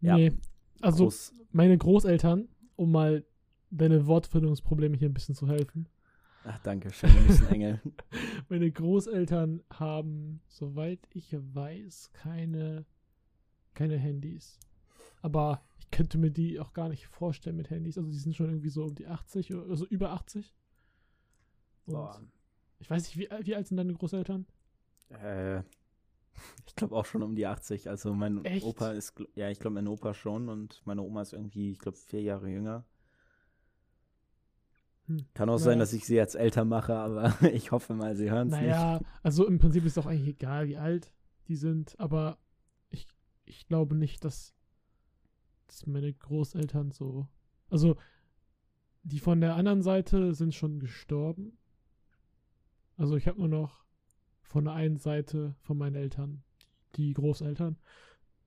[0.00, 0.16] Ja.
[0.16, 0.32] Nee.
[0.80, 3.24] Also, groß, meine Großeltern, um mal
[3.70, 5.88] deine Wortfindungsprobleme hier ein bisschen zu helfen.
[6.44, 7.80] ach danke schön, ein Engel.
[8.48, 12.84] Meine Großeltern haben, soweit ich weiß, keine,
[13.74, 14.58] keine Handys.
[15.20, 17.96] Aber ich könnte mir die auch gar nicht vorstellen mit Handys.
[17.96, 20.56] Also die sind schon irgendwie so um die 80 oder also über 80.
[21.86, 22.20] Und Boah.
[22.80, 24.44] ich weiß nicht, wie, wie alt sind deine Großeltern?
[25.22, 25.62] Äh,
[26.66, 27.88] ich glaube auch schon um die 80.
[27.88, 28.64] Also mein Echt?
[28.64, 31.96] Opa ist, ja, ich glaube mein Opa schon und meine Oma ist irgendwie, ich glaube,
[31.98, 32.84] vier Jahre jünger.
[35.06, 35.26] Hm.
[35.34, 35.64] Kann auch Naja.
[35.64, 39.00] sein, dass ich sie jetzt älter mache, aber ich hoffe mal, sie hören es Naja,
[39.22, 41.12] also im Prinzip ist auch eigentlich egal, wie alt
[41.48, 42.38] die sind, aber
[42.90, 43.06] ich,
[43.44, 44.54] ich glaube nicht, dass,
[45.66, 47.26] dass meine Großeltern so.
[47.68, 47.96] Also,
[49.02, 51.58] die von der anderen Seite sind schon gestorben.
[52.96, 53.81] Also, ich habe nur noch
[54.42, 56.42] von der einen Seite von meinen Eltern
[56.96, 57.76] die Großeltern.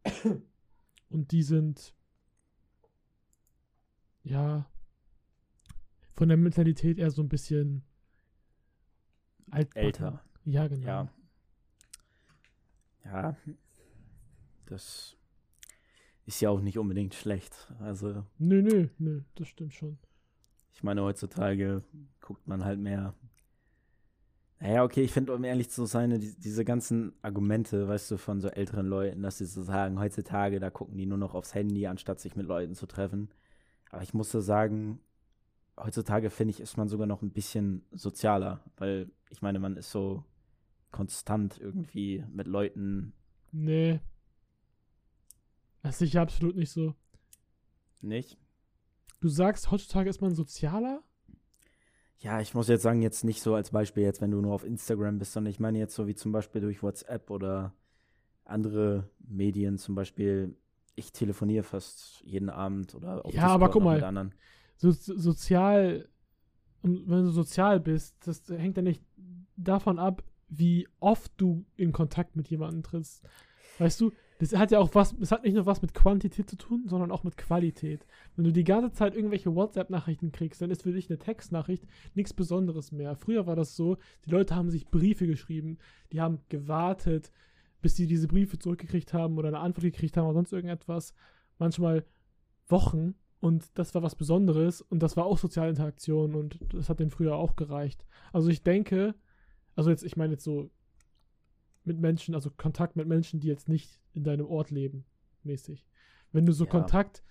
[1.10, 1.94] Und die sind
[4.24, 4.70] ja,
[6.14, 7.84] von der Mentalität eher so ein bisschen
[9.52, 9.86] altbacken.
[9.86, 10.24] Älter.
[10.46, 10.88] Ja, genau.
[10.88, 11.14] Ja.
[13.06, 13.38] Ja.
[14.66, 15.16] Das
[16.26, 17.72] ist ja auch nicht unbedingt schlecht.
[17.80, 20.00] Also, Nö, nö, nö, das stimmt schon.
[20.74, 21.84] ich meine, heutzutage
[22.20, 23.14] guckt man halt mehr.
[24.66, 28.42] Naja, okay, ich finde, um ehrlich zu sein, die, diese ganzen Argumente, weißt du, von
[28.42, 31.86] so älteren Leuten, dass sie so sagen, heutzutage, da gucken die nur noch aufs Handy,
[31.86, 33.30] anstatt sich mit Leuten zu treffen.
[33.92, 35.00] Aber ich muss so sagen,
[35.78, 39.92] heutzutage finde ich, ist man sogar noch ein bisschen sozialer, weil ich meine, man ist
[39.92, 40.24] so
[40.90, 43.14] konstant irgendwie mit Leuten
[43.52, 44.00] Nee.
[45.84, 46.96] Das sehe ich absolut nicht so.
[48.02, 48.40] nicht.
[49.22, 51.04] Du sagst, heutzutage ist man sozialer?
[52.20, 54.64] Ja, ich muss jetzt sagen, jetzt nicht so als Beispiel, jetzt wenn du nur auf
[54.64, 57.74] Instagram bist, sondern ich meine jetzt so wie zum Beispiel durch WhatsApp oder
[58.46, 60.56] andere Medien, zum Beispiel,
[60.96, 63.96] ich telefoniere fast jeden Abend oder auf Ja, aber Discord guck noch mal.
[63.96, 64.36] mit anderen.
[64.78, 66.08] So, so- sozial,
[66.82, 69.04] und wenn du sozial bist, das hängt ja nicht
[69.58, 73.24] davon ab, wie oft du in Kontakt mit jemandem trittst.
[73.78, 76.58] Weißt du, das hat ja auch was, das hat nicht nur was mit Quantität zu
[76.58, 78.06] tun, sondern auch mit Qualität.
[78.36, 82.34] Wenn du die ganze Zeit irgendwelche WhatsApp-Nachrichten kriegst, dann ist für dich eine Textnachricht nichts
[82.34, 83.16] Besonderes mehr.
[83.16, 85.78] Früher war das so, die Leute haben sich Briefe geschrieben,
[86.12, 87.32] die haben gewartet,
[87.82, 91.14] bis sie diese Briefe zurückgekriegt haben oder eine Antwort gekriegt haben oder sonst irgendetwas.
[91.58, 92.06] Manchmal
[92.68, 97.00] Wochen und das war was Besonderes und das war auch soziale Interaktion und das hat
[97.00, 98.06] denen früher auch gereicht.
[98.34, 99.16] Also ich denke,
[99.76, 100.72] also jetzt, ich meine jetzt so
[101.86, 105.06] mit Menschen, also Kontakt mit Menschen, die jetzt nicht in deinem Ort leben,
[105.44, 105.86] mäßig.
[106.32, 106.72] Wenn du so Ja.
[106.72, 107.24] Kontakt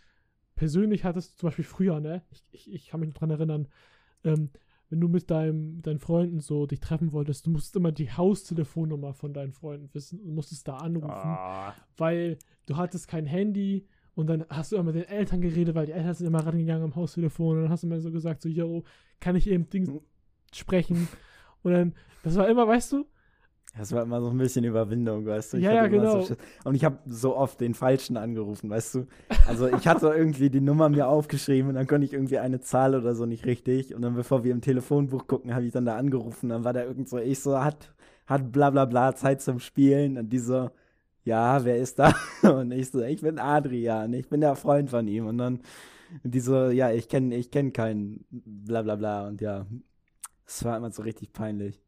[0.55, 2.23] persönlich hattest, zum Beispiel früher, ne?
[2.31, 3.69] Ich, ich, ich kann mich noch dran erinnern,
[4.23, 4.51] ähm,
[4.91, 9.15] wenn du mit deinem, deinen Freunden so dich treffen wolltest, du musstest immer die Haustelefonnummer
[9.15, 14.29] von deinen Freunden wissen und musstest da anrufen Ah, weil du hattest kein Handy und
[14.29, 16.95] dann hast du immer mit den Eltern geredet, weil die Eltern sind immer rangegangen am
[16.95, 18.85] Haustelefon und dann hast du immer so gesagt, so, yo,
[19.19, 20.01] kann ich eben Ding
[20.53, 21.09] sprechen?
[21.63, 23.07] Und dann, das war immer, weißt du,
[23.77, 25.57] das war immer so ein bisschen Überwindung, weißt du.
[25.57, 26.21] Ich Ja, ja, so genau.
[26.23, 26.37] Schiss.
[26.65, 29.07] und ich habe so oft den Falschen angerufen, weißt du.
[29.49, 32.95] Also ich hatte irgendwie die Nummer mir aufgeschrieben und dann konnte ich irgendwie eine Zahl
[32.95, 33.95] oder so nicht richtig.
[33.95, 36.51] Und dann, bevor wir im Telefonbuch gucken, habe ich dann da angerufen.
[36.51, 37.93] Dann war da irgend so, ich so, hat,
[38.27, 40.19] hat bla bla bla Zeit zum Spielen.
[40.19, 40.71] Und die so,
[41.25, 42.15] ja, wer ist da?
[42.43, 45.27] Und ich so, ich bin Adrian, ich bin der Freund von ihm.
[45.27, 45.61] Und dann
[46.23, 49.27] die so, ja, ich kenne ich kenn keinen bla bla bla.
[49.27, 49.67] Und ja,
[50.47, 51.84] es war immer so richtig peinlich.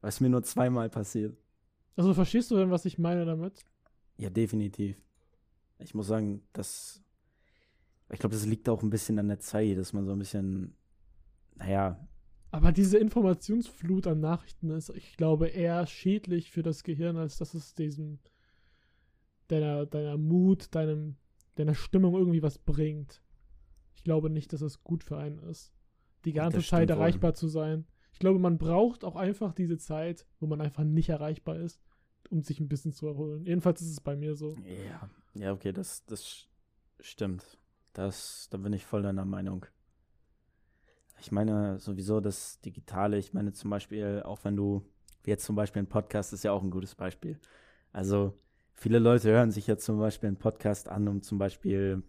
[0.00, 1.36] Was mir nur zweimal passiert.
[1.96, 3.64] also verstehst du denn, was ich meine damit?
[4.16, 4.96] Ja, definitiv.
[5.78, 7.02] Ich muss sagen, das.
[8.12, 10.74] Ich glaube, das liegt auch ein bisschen an der Zeit, dass man so ein bisschen.
[11.54, 11.98] Naja,
[12.50, 17.54] Aber diese Informationsflut an Nachrichten ist, ich glaube, eher schädlich für das Gehirn, als dass
[17.54, 18.18] es diesem
[19.50, 21.16] deiner, deiner Mut, deinem,
[21.56, 23.22] deiner Stimmung irgendwie was bringt.
[23.94, 25.72] Ich glaube nicht, dass es gut für einen ist,
[26.24, 27.86] die ganze Zeit erreichbar zu sein.
[28.20, 31.80] Ich glaube, man braucht auch einfach diese Zeit, wo man einfach nicht erreichbar ist,
[32.28, 33.46] um sich ein bisschen zu erholen.
[33.46, 34.54] Jedenfalls ist es bei mir so.
[34.66, 35.08] ja.
[35.32, 36.46] Ja, okay, das, das
[37.00, 37.56] stimmt.
[37.94, 39.64] Das, da bin ich voll deiner Meinung.
[41.18, 44.84] Ich meine sowieso das Digitale, ich meine zum Beispiel, auch wenn du,
[45.22, 47.38] wie jetzt zum Beispiel ein Podcast ist ja auch ein gutes Beispiel.
[47.90, 48.38] Also,
[48.74, 52.02] viele Leute hören sich jetzt zum Beispiel einen Podcast an, um zum Beispiel,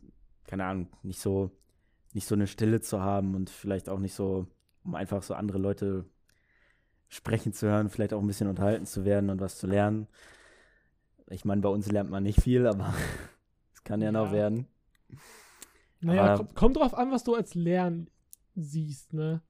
[0.45, 1.52] keine Ahnung, nicht so,
[2.12, 4.47] nicht so eine Stille zu haben und vielleicht auch nicht so,
[4.84, 6.06] um einfach so andere Leute
[7.10, 10.08] sprechen zu hören, vielleicht auch ein bisschen unterhalten zu werden und was zu lernen.
[11.30, 12.94] Ich meine, bei uns lernt man nicht viel, aber
[13.74, 14.34] es kann ja, noch Ja.
[14.34, 14.67] werden.
[16.02, 18.10] Naja, kommt, kommt drauf an, was du als Lernen
[18.56, 19.41] siehst, ne?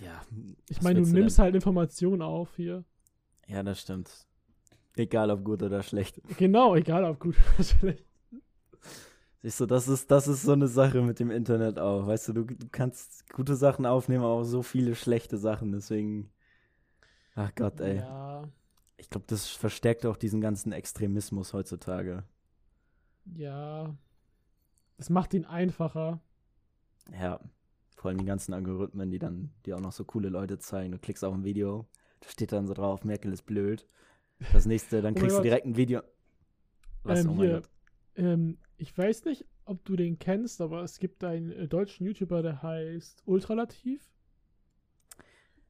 [0.00, 0.20] Ja,
[0.68, 1.44] Ich meine, du nimmst denn?
[1.44, 2.84] halt Informationen auf hier.
[3.46, 4.26] Ja, das stimmt.
[4.96, 6.20] Egal ob gut oder schlecht.
[6.36, 8.04] Genau, egal ob gut oder schlecht.
[9.42, 12.06] Siehst du, das ist, das ist so eine Sache mit dem Internet auch.
[12.06, 15.72] Weißt du, du, du kannst gute Sachen aufnehmen, aber auch so viele schlechte Sachen.
[15.72, 16.30] Deswegen.
[17.34, 17.98] Ach Gott, ey.
[17.98, 18.48] Ja,
[18.96, 22.24] Ich glaube, das verstärkt auch diesen ganzen Extremismus heutzutage.
[23.24, 23.94] ja.
[24.96, 26.20] Es macht ihn einfacher.
[27.12, 27.40] Ja.
[27.96, 30.92] Vor allem die ganzen Algorithmen, die dann, die auch noch so coole Leute zeigen.
[30.92, 31.88] Du klickst auf ein Video,
[32.20, 33.86] da steht dann so drauf, Merkel ist blöd.
[34.52, 35.44] Das nächste, dann Oh kriegst du Gott.
[35.44, 36.02] direkt ein Video.
[37.04, 37.24] Was?
[37.24, 37.60] Ähm, oh mein hier.
[37.60, 37.70] Gott.
[38.16, 42.42] Ähm, ich weiß nicht, ob du den kennst, aber es gibt einen äh, deutschen YouTuber,
[42.42, 44.08] der heißt Ultralativ.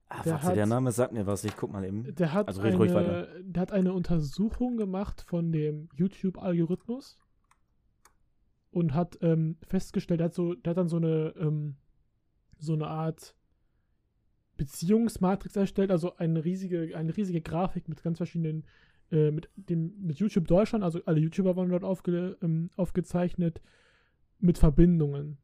[0.08, 1.44] Ah, der warte, hat- der Name sagt mir was.
[1.44, 2.14] Ich guck mal eben.
[2.14, 7.18] Der hat, Also red ruhig eine, der hat eine Untersuchung gemacht von dem YouTube-Algorithmus
[8.70, 11.76] und hat ähm, festgestellt, der hat, so, der hat dann so eine, ähm,
[12.58, 13.36] so eine Art
[14.56, 18.64] Beziehungsmatrix erstellt, also eine riesige, eine riesige Grafik mit ganz verschiedenen,
[19.12, 23.60] äh, mit dem, mit YouTube Deutschland, also alle YouTuber waren dort aufge, ähm, aufgezeichnet,
[24.38, 25.38] mit Verbindungen.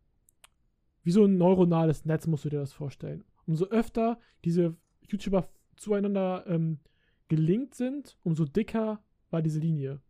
[1.05, 3.25] wie so ein neuronales Netz, musst du dir das vorstellen.
[3.47, 4.77] Umso öfter diese
[5.09, 6.81] YouTuber zueinander ähm,
[7.29, 9.01] gelinkt sind, umso dicker
[9.31, 10.01] war diese Linie.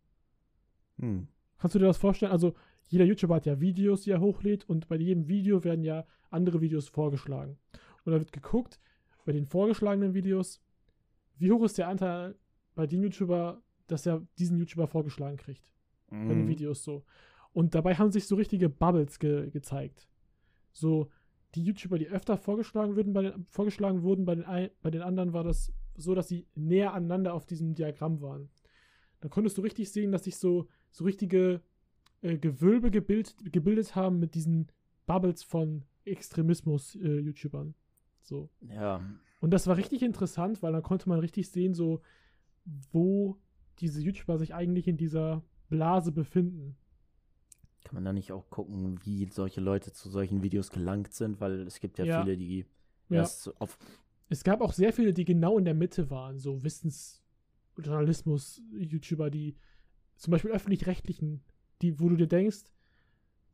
[0.97, 1.27] Hm.
[1.57, 2.31] Kannst du dir das vorstellen?
[2.31, 2.53] Also,
[2.89, 6.59] jeder YouTuber hat ja Videos, die er hochlädt, und bei jedem Video werden ja andere
[6.59, 7.57] Videos vorgeschlagen.
[8.03, 8.79] Und da wird geguckt,
[9.25, 10.61] bei den vorgeschlagenen Videos,
[11.37, 12.35] wie hoch ist der Anteil
[12.79, 15.73] bei dem YouTuber, dass er diesen YouTuber vorgeschlagen kriegt.
[16.09, 16.47] Bei den Mhm.
[16.47, 17.03] Videos so.
[17.51, 20.07] Und dabei haben sich so richtige Bubbles ge gezeigt.
[20.71, 21.09] So,
[21.55, 25.33] die YouTuber, die öfter vorgeschlagen, würden bei den, vorgeschlagen wurden, bei den, bei den anderen
[25.33, 28.49] war das so, dass sie näher aneinander auf diesem Diagramm waren.
[29.19, 31.61] Da konntest du richtig sehen, dass sich so, so richtige
[32.21, 34.71] äh, Gewölbe gebild, gebildet haben mit diesen
[35.05, 37.75] Bubbles von Extremismus-YouTubern.
[38.21, 38.49] so.
[38.61, 39.03] Ja.
[39.41, 42.01] Und das war richtig interessant, weil da konnte man richtig sehen, so,
[42.91, 43.37] wo
[43.79, 46.75] diese YouTuber sich eigentlich in dieser Blase befinden.
[47.83, 51.39] Kann man da nicht auch gucken, wie solche Leute zu solchen Videos gelangt sind?
[51.39, 52.21] Weil es gibt ja, Ja.
[52.21, 52.65] viele, die
[53.09, 53.21] Ja.
[53.21, 53.77] erst auf.
[54.27, 59.55] Es gab auch sehr viele, die genau in der Mitte waren, so Wissensjournalismus-YouTuber, die
[60.17, 61.41] zum Beispiel öffentlich-rechtlichen,
[61.81, 62.65] die, wo du dir denkst,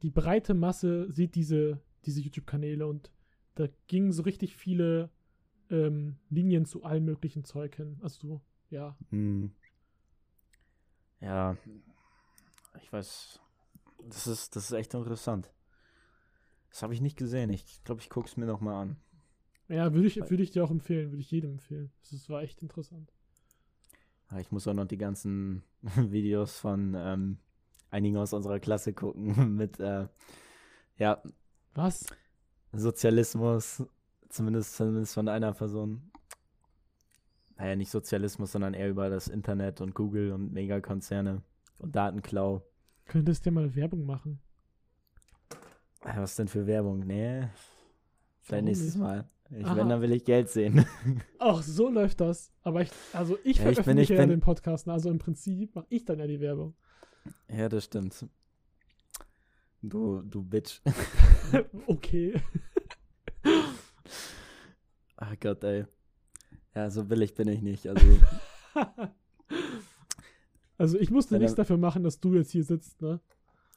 [0.01, 3.11] die breite Masse sieht diese, diese YouTube-Kanäle und
[3.55, 5.09] da gingen so richtig viele
[5.69, 7.97] ähm, Linien zu allen möglichen Zeug hin.
[8.01, 8.95] Also, so, ja.
[9.09, 9.51] Hm.
[11.19, 11.57] Ja.
[12.81, 13.39] Ich weiß.
[14.09, 15.51] Das ist, das ist echt interessant.
[16.69, 17.49] Das habe ich nicht gesehen.
[17.49, 18.97] Ich glaube, ich gucke es mir noch mal an.
[19.67, 21.91] Ja, würde ich, würde ich dir auch empfehlen, würde ich jedem empfehlen.
[22.11, 23.11] Das war echt interessant.
[24.27, 25.63] Aber ich muss auch noch die ganzen
[25.95, 27.37] Videos von ähm,
[27.89, 30.07] einigen aus unserer Klasse gucken mit äh,
[30.97, 31.21] ja,
[31.73, 32.05] Was?
[32.71, 33.83] Sozialismus,
[34.29, 36.11] zumindest, zumindest von einer Person.
[37.57, 41.41] Naja, nicht Sozialismus, sondern eher über das Internet und Google und Megakonzerne
[41.79, 42.61] und Datenklau.
[43.05, 44.39] Könntest dir mal Werbung machen?
[46.01, 46.99] Was denn für Werbung?
[46.99, 47.47] Nee.
[48.41, 48.95] Vielleicht Warum nächstes?
[48.95, 49.29] Mal.
[49.51, 49.75] Ich, Aha.
[49.75, 50.85] wenn, dann will ich Geld sehen.
[51.39, 52.51] Ach, so läuft das.
[52.63, 54.93] Aber ich, also ich Ja, ich bin- veröffentliche ich bin- den Podcast, ne?
[54.93, 56.75] also im Prinzip mache ich dann ja die Werbung.
[57.47, 58.25] ja, das stimmt.
[59.81, 60.81] Du, du Bitch.
[61.87, 62.33] okay.
[65.17, 65.85] Ach Gott, ey.
[66.75, 67.87] Ja, so billig bin ich nicht.
[67.87, 68.05] Also,
[70.77, 73.19] also ich musste nichts dafür machen, dass du jetzt hier sitzt, ne?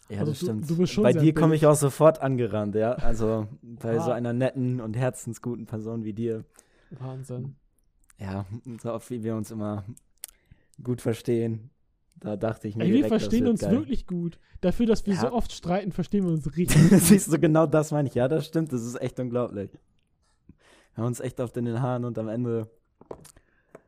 [0.09, 0.97] ja, Also das du- stimmt.
[0.97, 2.93] du Bei dir komme ich auch sofort angerannt, ja.
[2.93, 4.15] Also bei so Ah.
[4.15, 6.45] einer netten und herzensguten Person wie dir.
[6.91, 7.55] Wahnsinn.
[8.19, 8.47] Ja,
[8.83, 9.85] so oft wie wir uns immer
[10.83, 11.71] gut verstehen.
[12.17, 12.83] Da dachte ich mir.
[12.83, 13.71] Ey, wir direkt, verstehen uns geil.
[13.71, 14.41] wirklich gut.
[14.61, 15.21] Dafür, dass wir Ja.
[15.21, 16.77] so oft streiten, verstehen wir uns richtig.
[17.01, 18.15] Siehst du, genau das meine ich.
[18.17, 18.73] Ja, das stimmt.
[18.73, 19.71] Das ist echt unglaublich.
[20.95, 22.69] Wir haben uns echt oft in den Haaren und am Ende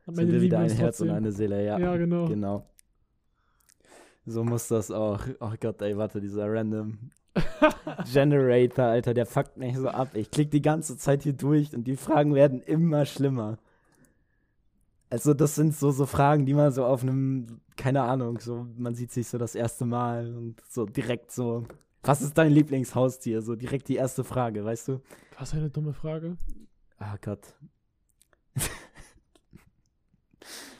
[0.07, 1.15] sind wir wieder ein Herz und trotzdem.
[1.15, 1.65] eine Seele.
[1.65, 2.27] Ja, Ja, genau.
[2.27, 2.65] genau.
[4.25, 5.19] So muss das auch.
[5.39, 6.97] Oh Gott, ey, warte, dieser random
[8.13, 10.09] Generator, Alter, der fuckt mich so ab.
[10.15, 13.57] Ich klick die ganze Zeit hier durch und die Fragen werden immer schlimmer.
[15.09, 18.95] Also, das sind so, so Fragen, die man so auf einem, keine Ahnung, so, man
[18.95, 21.65] sieht sich so das erste Mal und so direkt so.
[22.03, 23.41] Was ist dein Lieblingshaustier?
[23.41, 25.01] So direkt die erste Frage, weißt du?
[25.37, 26.37] Was eine dumme Frage.
[26.97, 27.41] Ah Gott.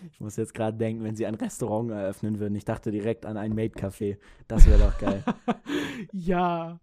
[0.09, 2.55] Ich muss jetzt gerade denken, wenn sie ein Restaurant eröffnen würden.
[2.55, 4.17] Ich dachte direkt an ein Maid-Café.
[4.47, 5.23] Das wäre doch geil.
[6.11, 6.79] ja.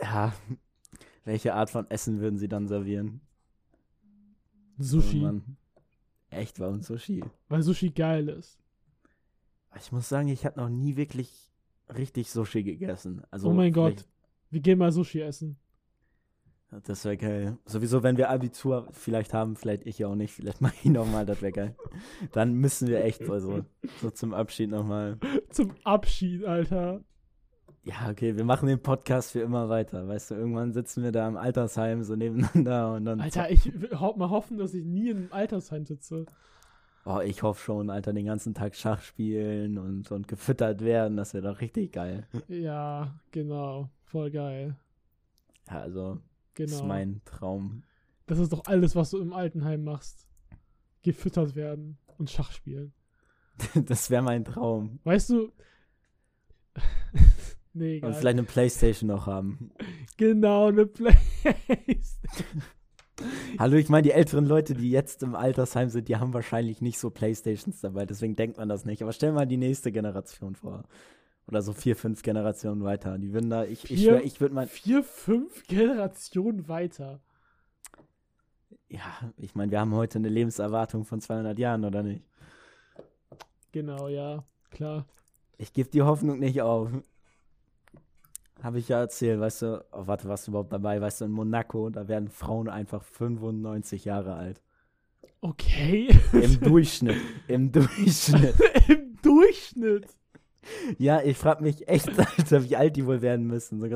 [0.00, 0.34] Ja.
[1.24, 3.20] Welche Art von Essen würden sie dann servieren?
[4.78, 5.26] Sushi.
[5.26, 5.40] Oh.
[6.30, 7.24] Echt, warum Sushi?
[7.48, 8.58] weil Sushi geil ist.
[9.78, 11.52] Ich muss sagen, ich habe noch nie wirklich
[11.88, 13.22] richtig Sushi gegessen.
[13.30, 14.06] Also oh mein Gott.
[14.50, 15.56] Wir gehen mal Sushi essen.
[16.84, 17.58] Das wäre geil.
[17.64, 21.26] Sowieso, wenn wir Abitur vielleicht haben, vielleicht ich ja auch nicht, vielleicht mache ich nochmal,
[21.26, 21.76] das wäre geil.
[22.32, 23.64] Dann müssen wir echt, also
[24.00, 25.18] so zum Abschied nochmal.
[25.50, 27.02] Zum Abschied, Alter.
[27.84, 30.08] Ja, okay, wir machen den Podcast für immer weiter.
[30.08, 33.20] Weißt du, irgendwann sitzen wir da im Altersheim so nebeneinander und dann.
[33.20, 36.26] Alter, ich will ho mal hoffen, dass ich nie im Altersheim sitze.
[37.04, 41.16] Oh, ich hoffe schon, Alter, den ganzen Tag Schach spielen und, und gefüttert werden.
[41.16, 42.26] Das wäre doch richtig geil.
[42.48, 43.88] Ja, genau.
[44.06, 44.74] Voll geil.
[45.70, 46.18] Ja, also,
[46.56, 46.82] das Genau.
[46.82, 47.82] ist mein Traum.
[48.26, 50.26] Das ist doch alles, was du im Altenheim machst.
[51.02, 52.92] Gefüttert werden und Schach spielen.
[53.74, 54.98] das wäre mein Traum.
[55.04, 55.52] Weißt du?
[57.72, 58.10] nee, egal.
[58.10, 59.70] Und vielleicht eine Playstation noch haben.
[60.16, 62.62] genau, eine Playstation.
[63.58, 66.98] Hallo, ich meine, die älteren Leute, die jetzt im Altersheim sind, die haben wahrscheinlich nicht
[66.98, 69.02] so Playstations dabei, deswegen denkt man das nicht.
[69.02, 70.84] Aber stell mal die nächste Generation vor.
[71.48, 73.18] Oder so vier, fünf Generationen weiter.
[73.18, 74.10] Die würden da, ich, ich Vier?
[74.12, 77.20] schwör, ich würde mal, Vier, fünf Generationen weiter.
[78.88, 79.00] ja,
[79.36, 82.24] ich meine, wir haben heute eine Lebenserwartung von 200 Jahren, oder nicht?
[83.72, 84.44] Genau, ja.
[84.70, 85.06] Klar.
[85.58, 86.90] Ich gebe die Hoffnung nicht auf.
[88.62, 91.00] Habe ich ja erzählt, weißt du, oh, warte, warst du überhaupt dabei?
[91.00, 94.62] Weißt du, in Monaco, da werden Frauen einfach 95 Jahre alt.
[95.42, 96.08] Okay.
[96.32, 97.16] Im Durchschnitt.
[97.48, 98.54] Im Durchschnitt.
[98.88, 100.06] Im Durchschnitt.
[100.98, 103.80] Ja, ich frage mich echt, Alter, wie alt die wohl werden müssen.
[103.80, 103.88] So.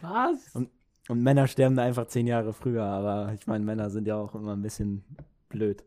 [0.00, 0.54] Was?
[0.54, 0.70] Und,
[1.08, 4.34] und Männer sterben da einfach zehn Jahre früher, aber ich meine, Männer sind ja auch
[4.34, 5.04] immer ein bisschen
[5.48, 5.84] blöd.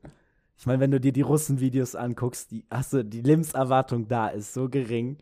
[0.58, 4.54] Ich meine, wenn du dir die Russen-Videos anguckst, die, hast du, die Lebenserwartung da ist
[4.54, 5.18] so gering.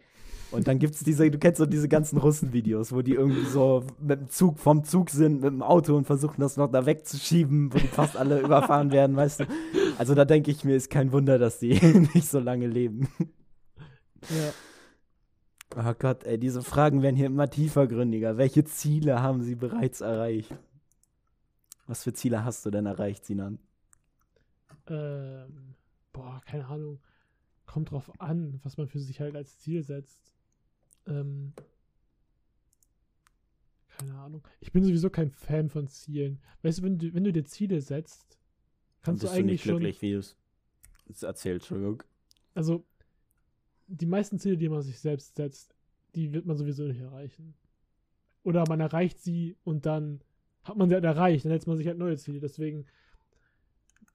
[0.52, 3.84] Und dann gibt es diese, du kennst so diese ganzen Russen-Videos, wo die irgendwie so
[4.02, 7.72] mit dem Zug vom Zug sind, mit dem Auto und versuchen das noch da wegzuschieben,
[7.72, 9.44] wo die fast alle überfahren werden, weißt du.
[9.98, 11.74] Also da denke ich mir, ist kein Wunder, dass die
[12.14, 13.08] nicht so lange leben.
[14.30, 14.52] Ja.
[15.76, 18.38] Oh Gott, ey, diese Fragen werden hier immer tiefergründiger.
[18.38, 20.56] Welche Ziele haben sie bereits erreicht?
[21.86, 23.60] Was für Ziele hast du denn erreicht, Sinan?
[24.88, 25.76] Ähm,
[26.12, 27.00] boah, keine Ahnung.
[27.66, 30.34] Kommt drauf an, was man für sich halt als Ziel setzt.
[31.06, 31.54] Ähm,
[34.00, 34.48] keine Ahnung.
[34.60, 36.42] Ich bin sowieso kein Fan von Zielen.
[36.64, 38.40] Weißt du, wenn du, wenn du dir Ziele setzt,
[39.02, 40.10] kannst du bist eigentlich nicht glücklich, schon.
[40.10, 40.20] wie du
[41.10, 42.04] es erzählt, Entschuldigung.
[42.56, 42.86] Also,
[43.90, 45.76] die meisten Ziele, die man sich selbst setzt,
[46.16, 47.56] die wird man sowieso nicht erreichen.
[48.44, 50.22] Oder man erreicht sie und dann
[50.64, 52.40] hat man sie halt erreicht, dann setzt man sich halt neue Ziele.
[52.40, 52.86] Deswegen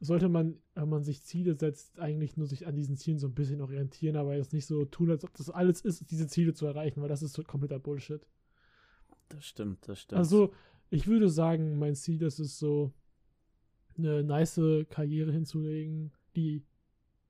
[0.01, 3.35] sollte man, wenn man sich Ziele setzt, eigentlich nur sich an diesen Zielen so ein
[3.35, 6.67] bisschen orientieren, aber jetzt nicht so tun, als ob das alles ist, diese Ziele zu
[6.67, 8.27] erreichen, weil das ist kompletter Bullshit.
[9.29, 10.19] Das stimmt, das stimmt.
[10.19, 10.53] Also,
[10.91, 12.93] ich würde sagen, mein Ziel ist es so,
[13.97, 14.61] eine nice
[14.91, 16.63] Karriere hinzulegen, die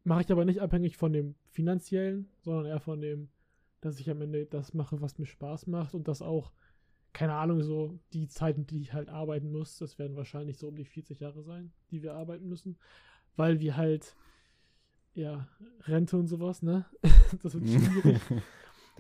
[0.05, 3.29] mache ich aber nicht abhängig von dem finanziellen, sondern eher von dem,
[3.81, 6.53] dass ich am Ende das mache, was mir Spaß macht und das auch,
[7.13, 10.77] keine Ahnung, so die Zeiten, die ich halt arbeiten muss, das werden wahrscheinlich so um
[10.77, 12.77] die 40 Jahre sein, die wir arbeiten müssen,
[13.37, 14.17] weil wir halt,
[15.15, 15.49] ja,
[15.83, 16.87] Rente und sowas, ne?
[17.43, 18.21] das wird schwierig.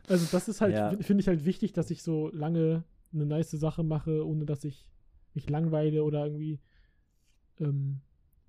[0.06, 0.90] Also das ist halt, Ja.
[1.00, 4.86] finde ich halt wichtig, dass ich so lange eine nice Sache mache, ohne dass ich
[5.32, 6.60] mich langweile oder irgendwie
[7.58, 8.00] ähm,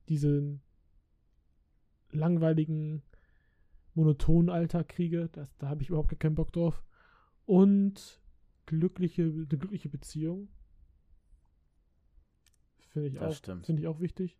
[0.10, 0.62] diesen
[2.15, 3.01] langweiligen,
[3.93, 5.30] monotonen Alltag kriege.
[5.32, 6.84] Das, da habe ich überhaupt gar keinen Bock drauf.
[7.45, 8.19] Und
[8.65, 10.47] glückliche, eine glückliche Beziehung.
[12.89, 14.38] Finde ich, Das auch- finde ich auch wichtig.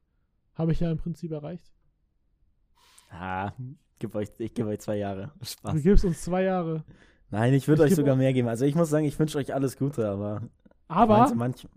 [0.53, 1.71] Habe ich ja im Prinzip erreicht.
[3.09, 3.51] ah,
[3.99, 5.31] gib euch, ich gebe euch zwei Jahre.
[5.39, 5.81] Du Spaß.
[5.83, 6.83] gibst uns zwei Jahre.
[7.29, 8.47] Nein, ich würde euch geb sogar mehr geben.
[8.47, 10.47] Also ich muss sagen, ich wünsche euch alles Gute, aber
[10.88, 11.67] Aber, du, manch,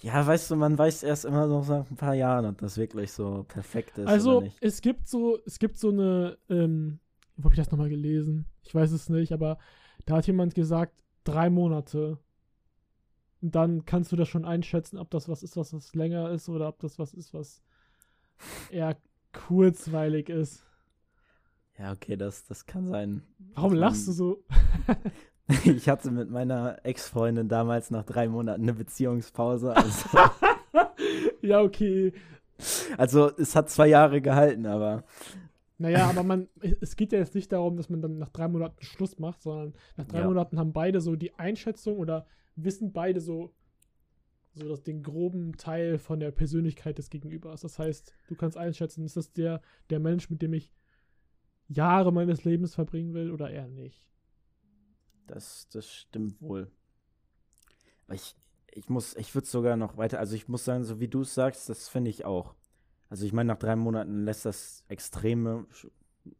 [0.00, 3.12] ja, weißt du, man weiß erst immer noch nach ein paar Jahren, ob das wirklich
[3.12, 4.56] so perfekt ist also oder nicht.
[4.60, 7.00] es gibt so, es gibt so eine, ähm,
[7.36, 8.46] wo habe ich das nochmal gelesen?
[8.62, 9.58] Ich weiß es nicht, aber
[10.06, 12.18] da hat jemand gesagt, drei Monate.
[13.40, 16.48] Und dann kannst du das schon einschätzen, ob das was ist, was, was länger ist
[16.48, 17.62] oder ob das was ist, was
[18.70, 18.96] eher
[19.32, 20.64] kurzweilig ist.
[21.78, 23.22] Ja, okay, das, das kann sein.
[23.54, 24.44] Warum lachst du so?
[25.64, 29.74] Ich hatte mit meiner Ex-Freundin damals nach drei Monaten eine Beziehungspause.
[29.74, 30.18] Also,
[31.42, 32.12] ja, okay.
[32.96, 35.04] also es hat zwei Jahre gehalten, aber
[35.78, 36.48] Naja, aber man,
[36.80, 39.74] es geht ja jetzt nicht darum, dass man dann nach drei Monaten Schluss macht, sondern
[39.96, 40.26] nach drei Ja.
[40.26, 43.54] Monaten haben beide so die Einschätzung oder wissen beide so,
[44.54, 47.60] so das, den groben Teil von der Persönlichkeit des Gegenübers.
[47.60, 50.74] Das heißt, du kannst einschätzen, ist das der, der Mensch, mit dem ich
[51.68, 54.07] Jahre meines Lebens verbringen will oder eher nicht.
[55.28, 56.70] Das, das stimmt wohl.
[58.06, 58.34] Aber ich,
[58.72, 61.34] ich muss, ich würde sogar noch weiter, also ich muss sagen, so wie du es
[61.34, 62.54] sagst, das finde ich auch.
[63.10, 65.66] Also ich meine, nach drei Monaten lässt das extreme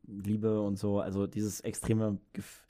[0.06, 2.66] Liebe und so, also dieses extreme Gef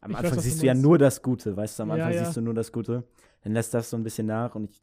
[0.00, 0.82] Am Ich weiß, Anfang du siehst du ja meinst.
[0.82, 2.18] nur das Gute, weißt du, am Ja, Anfang ja.
[2.24, 3.04] siehst du nur das Gute.
[3.42, 4.82] Dann lässt das so ein bisschen nach und ich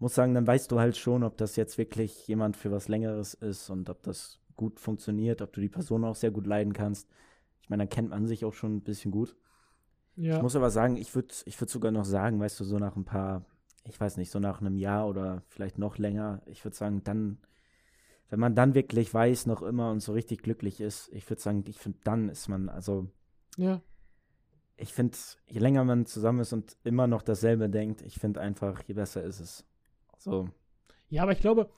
[0.00, 3.34] muss sagen, dann weißt du halt schon, ob das jetzt wirklich jemand für was Längeres
[3.34, 7.08] ist und ob das gut funktioniert, ob du die Person auch sehr gut leiden kannst.
[7.62, 9.36] Ich meine, dann kennt man sich auch schon ein bisschen gut.
[10.16, 12.78] Ja, Ich muss aber sagen, ich würde ich würd sogar noch sagen, weißt du, so
[12.78, 13.44] nach ein paar,
[13.84, 17.38] ich weiß nicht, so nach einem Jahr oder vielleicht noch länger, ich würde sagen, dann,
[18.30, 21.64] wenn man dann wirklich weiß, noch immer und so richtig glücklich ist, ich würde sagen,
[21.66, 23.08] ich finde, dann ist man, also
[23.56, 23.82] ja,
[24.76, 28.82] ich finde, je länger man zusammen ist und immer noch dasselbe denkt, ich finde einfach,
[28.86, 29.64] je besser ist es.
[30.18, 30.48] So,
[31.08, 31.68] Ja, aber ich glaube,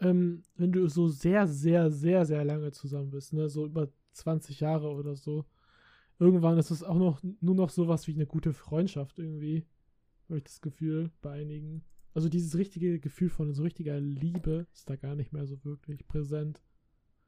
[0.00, 4.60] ähm, wenn du so sehr, sehr, sehr, sehr lange zusammen bist, ne, so über 20
[4.60, 5.44] Jahre oder so,
[6.18, 9.66] irgendwann ist es auch noch nur noch sowas wie eine gute Freundschaft irgendwie,
[10.28, 11.84] habe ich das Gefühl, bei einigen.
[12.14, 16.06] Also dieses richtige Gefühl von so richtiger Liebe ist da gar nicht mehr so wirklich
[16.08, 16.62] präsent.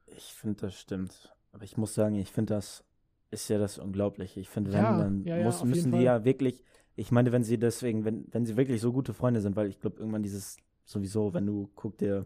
[0.07, 1.35] ich finde, das stimmt.
[1.51, 2.83] Aber ich muss sagen, ich finde, das
[3.31, 4.39] ist ja das Unglaubliche.
[4.39, 6.05] Ich finde, wenn, Ja, dann ja, ja, muss, müssen die Fall.
[6.05, 6.63] ja wirklich,
[6.95, 9.79] ich meine, wenn sie deswegen, wenn, wenn sie wirklich so gute Freunde sind, weil ich
[9.79, 12.25] glaube, irgendwann dieses, sowieso, wenn du guck dir,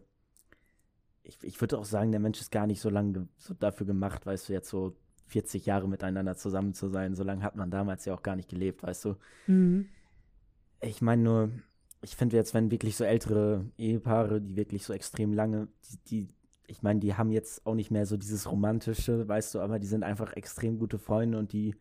[1.23, 3.85] ich, ich würde auch sagen, der Mensch ist gar nicht so lange ge- so dafür
[3.85, 4.95] gemacht, weißt du, jetzt so
[5.27, 7.15] 40 Jahre miteinander zusammen zu sein.
[7.15, 9.15] So lange hat man damals ja auch gar nicht gelebt, weißt du.
[9.47, 9.87] Mhm.
[10.81, 11.49] Ich meine nur,
[12.01, 16.33] ich finde jetzt, wenn wirklich so ältere Ehepaare, die wirklich so extrem lange, die, die
[16.67, 19.87] ich meine, die haben jetzt auch nicht mehr so dieses romantische, weißt du, aber die
[19.87, 21.75] sind einfach extrem gute Freunde und die,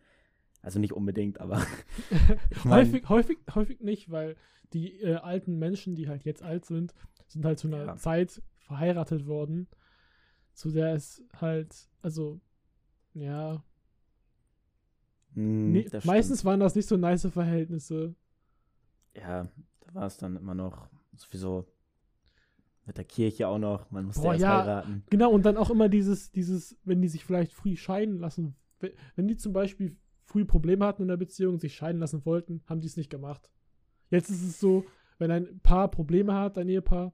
[0.61, 1.65] also nicht unbedingt, aber
[2.51, 4.37] ich mein, häufig, häufig, häufig nicht, weil
[4.73, 6.95] die äh, alten Menschen, die halt jetzt alt sind,
[7.29, 7.97] sind halt zu einer Ja.
[7.97, 9.69] Zeit verheiratet worden,
[10.55, 12.41] zu der es halt, also,
[13.15, 13.63] ja,
[15.35, 18.15] nee, Hm, das meistens waren das nicht so nice Verhältnisse.
[19.15, 19.45] ja,
[19.81, 21.67] da war es dann immer noch sowieso
[22.87, 24.63] mit der Kirche auch noch, man musste Boah, erst ja.
[24.63, 25.05] heiraten.
[25.11, 28.93] Genau, und dann auch immer dieses, dieses, wenn die sich vielleicht früh scheiden lassen, we-
[29.15, 32.81] wenn die zum Beispiel früh Probleme hatten in der Beziehung, sich scheiden lassen wollten, haben
[32.81, 33.51] die es nicht gemacht.
[34.11, 34.85] Jetzt ist es so,
[35.19, 37.13] wenn ein Paar Probleme hat, ein Ehepaar,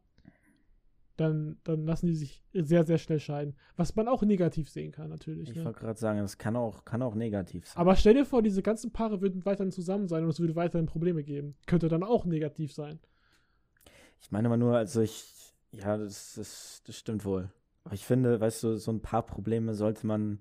[1.18, 3.56] dann, dann lassen die sich sehr, sehr schnell scheiden.
[3.76, 5.50] Was man auch negativ sehen kann, natürlich.
[5.50, 5.64] Ich Ne?
[5.64, 7.76] wollte gerade sagen, das kann auch, kann auch negativ sein.
[7.76, 10.86] Aber stell dir vor, diese ganzen Paare würden weiterhin zusammen sein und es würde weiterhin
[10.86, 11.56] Probleme geben.
[11.66, 13.00] Könnte dann auch negativ sein.
[14.20, 17.50] Ich meine aber nur, also ich, ja, das, das, das stimmt wohl.
[17.84, 20.38] Aber ich finde, weißt du, so ein paar Probleme sollte man,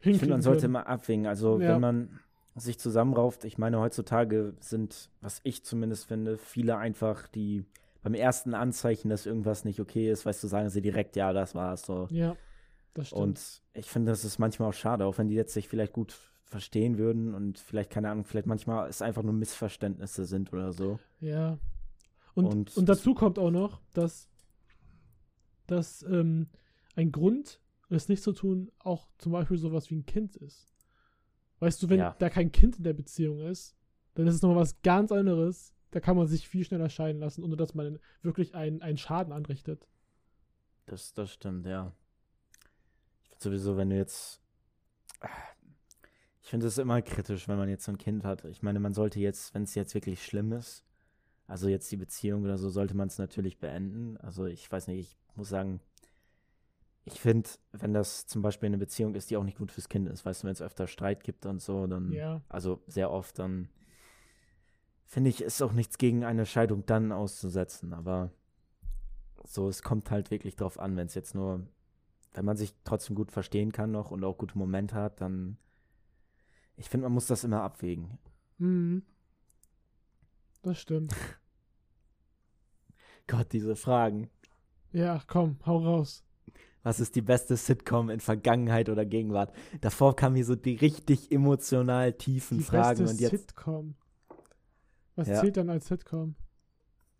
[0.00, 1.26] ich finde, man Hinkriegen sollte immer abwägen.
[1.26, 1.68] Also, Ja.
[1.68, 2.20] wenn man
[2.54, 7.64] sich zusammenrauft, ich meine, heutzutage sind, was ich zumindest finde, viele einfach, die
[8.02, 11.54] beim ersten Anzeichen, dass irgendwas nicht okay ist, weißt du, sagen sie direkt, ja, das
[11.54, 12.08] war's so.
[12.10, 12.36] Ja,
[12.94, 13.22] das stimmt.
[13.22, 16.16] Und ich finde, das ist manchmal auch schade, auch wenn die jetzt sich vielleicht gut
[16.44, 20.98] verstehen würden und vielleicht, keine Ahnung, vielleicht manchmal es einfach nur Missverständnisse sind oder so.
[21.20, 21.58] Ja.
[22.34, 24.28] Und, Und und, dazu kommt auch noch, dass,
[25.66, 26.48] dass ähm,
[26.96, 30.72] ein Grund, es nicht zu tun, auch zum Beispiel sowas wie ein Kind ist.
[31.60, 32.16] Weißt du, wenn Ja.
[32.18, 33.76] da kein Kind in der Beziehung ist,
[34.14, 35.71] dann ist es nochmal was ganz anderes.
[35.92, 39.32] Da kann man sich viel schneller scheiden lassen, ohne dass man wirklich einen, einen Schaden
[39.32, 39.86] anrichtet.
[40.86, 41.92] Das, das stimmt, ja.
[43.22, 44.40] Ich finde sowieso, wenn du jetzt.
[46.42, 48.44] Ich finde es immer kritisch, wenn man jetzt so ein Kind hat.
[48.46, 50.84] Ich meine, man sollte jetzt, wenn es jetzt wirklich schlimm ist,
[51.46, 54.16] also jetzt die Beziehung oder so, sollte man es natürlich beenden.
[54.16, 55.80] Also ich weiß nicht, ich muss sagen,
[57.04, 60.08] ich finde, wenn das zum Beispiel eine Beziehung ist, die auch nicht gut fürs Kind
[60.08, 62.40] ist, weißt du, wenn es öfter Streit gibt und so, dann, Ja.
[62.48, 63.68] also sehr oft, dann
[65.12, 67.92] finde ich, ist auch nichts gegen eine Scheidung dann auszusetzen.
[67.92, 68.30] Aber
[69.44, 71.66] so, es kommt halt wirklich drauf an, wenn es jetzt nur,
[72.32, 75.58] wenn man sich trotzdem gut verstehen kann noch und auch gute Momente hat, dann,
[76.76, 78.18] ich finde, man muss das immer abwägen.
[78.56, 79.02] Mhm.
[80.62, 81.14] Das stimmt.
[83.26, 84.30] Gott, diese Fragen.
[84.92, 86.24] Ja, komm, hau raus.
[86.84, 89.54] Was ist die beste Sitcom in Vergangenheit oder Gegenwart?
[89.82, 93.94] Davor kamen hier so die richtig emotional tiefen Die Fragen beste und jetzt Sitcom.
[95.16, 95.40] Was Ja.
[95.40, 96.34] zählt dann als Sitcom?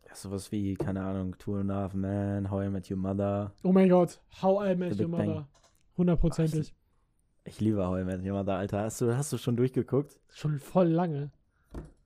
[0.08, 3.52] ja, sowas wie, keine Ahnung, Two and a Half Men, How I Met Your Mother.
[3.62, 5.28] Oh mein Gott, How I Met Your Bang.
[5.28, 5.48] Mother.
[5.96, 6.74] Hundertprozentig.
[7.44, 8.82] Ich liebe How I Met Your Mother, Alter.
[8.82, 10.20] Hast du, hast du schon durchgeguckt?
[10.30, 11.30] Schon voll lange.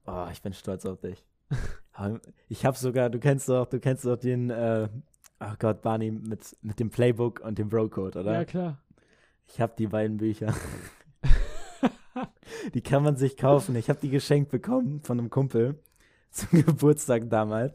[0.06, 1.24] Oh, ich bin stolz auf dich.
[2.48, 4.86] Ich habe sogar, du kennst doch, du kennst doch den, äh,
[5.40, 8.34] oh Gott, Barney mit, mit dem Playbook und dem Bro-Code, oder?
[8.34, 8.82] Ja, klar.
[9.46, 10.52] Ich habe die beiden Bücher.
[12.74, 13.76] Die kann man sich kaufen.
[13.76, 15.78] Ich habe die geschenkt bekommen von einem Kumpel
[16.30, 17.74] zum Geburtstag damals.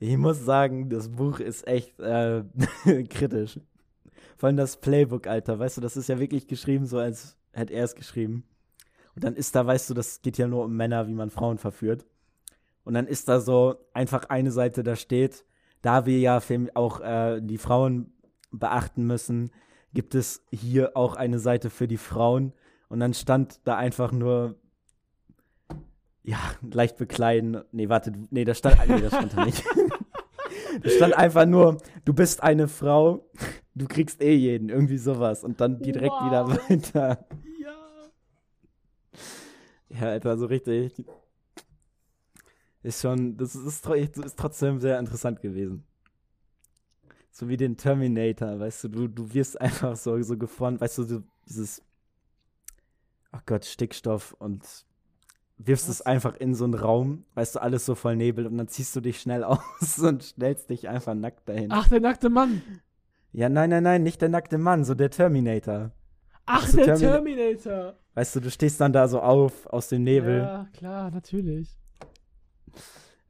[0.00, 2.44] Ich muss sagen, das Buch ist echt äh,
[3.10, 3.60] kritisch.
[4.36, 5.58] Vor allem das Playbook, Alter.
[5.58, 8.44] Weißt du, das ist ja wirklich geschrieben, so als hätte er es geschrieben.
[9.14, 11.58] Und dann ist da, weißt du, das geht ja nur um Männer, wie man Frauen
[11.58, 12.06] verführt.
[12.84, 15.44] Und dann ist da so einfach eine Seite, da steht,
[15.82, 16.40] da wir ja
[16.74, 18.12] auch äh, die Frauen
[18.50, 19.50] beachten müssen,
[19.94, 22.52] gibt es hier auch eine Seite für die Frauen.
[22.92, 24.54] Und dann stand da einfach nur,
[26.24, 27.62] ja, leicht bekleiden.
[27.72, 29.64] Nee, warte, nee, das stand, nee, das stand da nicht.
[30.82, 33.30] da stand einfach nur, du bist eine Frau,
[33.74, 35.42] du kriegst eh jeden, irgendwie sowas.
[35.42, 36.26] Und dann direkt Wow.
[36.26, 37.26] wieder weiter.
[37.58, 37.76] Ja.
[39.88, 40.92] Ja, Alter, so richtig.
[42.82, 45.82] Ist schon, das ist, ist trotzdem sehr interessant gewesen.
[47.30, 51.02] So wie den Terminator, weißt du, du, du wirst einfach so, so geformt, weißt du,
[51.04, 51.82] so dieses,
[53.32, 54.62] ach Gott, Stickstoff und
[55.58, 56.06] wirfst es Was?
[56.06, 59.00] einfach in so einen Raum, weißt du, alles so voll Nebel und dann ziehst du
[59.00, 61.70] dich schnell aus und stellst dich einfach nackt dahin.
[61.72, 62.62] Ach, der nackte Mann.
[63.32, 65.90] Ja, nein, nein, nein, nicht der nackte Mann, so der Terminator.
[66.46, 67.94] Ach, so, der Termina- Terminator.
[68.14, 70.38] Weißt du, du stehst dann da so auf aus dem Nebel.
[70.40, 71.78] Ja, klar, natürlich.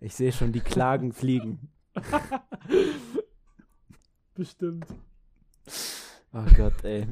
[0.00, 1.70] Ich sehe schon die Klagen fliegen.
[4.34, 4.86] Bestimmt.
[6.32, 7.06] Oh Gott, ey.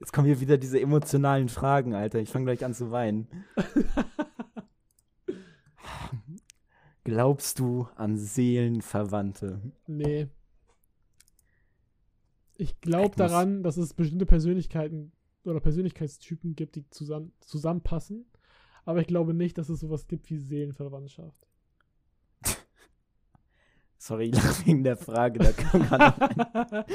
[0.00, 2.20] Jetzt kommen hier wieder diese emotionalen Fragen, Alter.
[2.20, 3.28] Ich fange gleich an zu weinen.
[7.04, 9.60] Glaubst du an Seelenverwandte?
[9.86, 10.28] Nee.
[12.56, 15.12] Ich glaube daran, dass es bestimmte Persönlichkeiten
[15.44, 18.24] oder Persönlichkeitstypen gibt, die zusammen, zusammenpassen.
[18.86, 21.46] Aber ich glaube nicht, dass es sowas gibt wie Seelenverwandtschaft.
[23.98, 25.40] Sorry, ich lache wegen der Frage.
[25.40, 26.86] Da kam gerade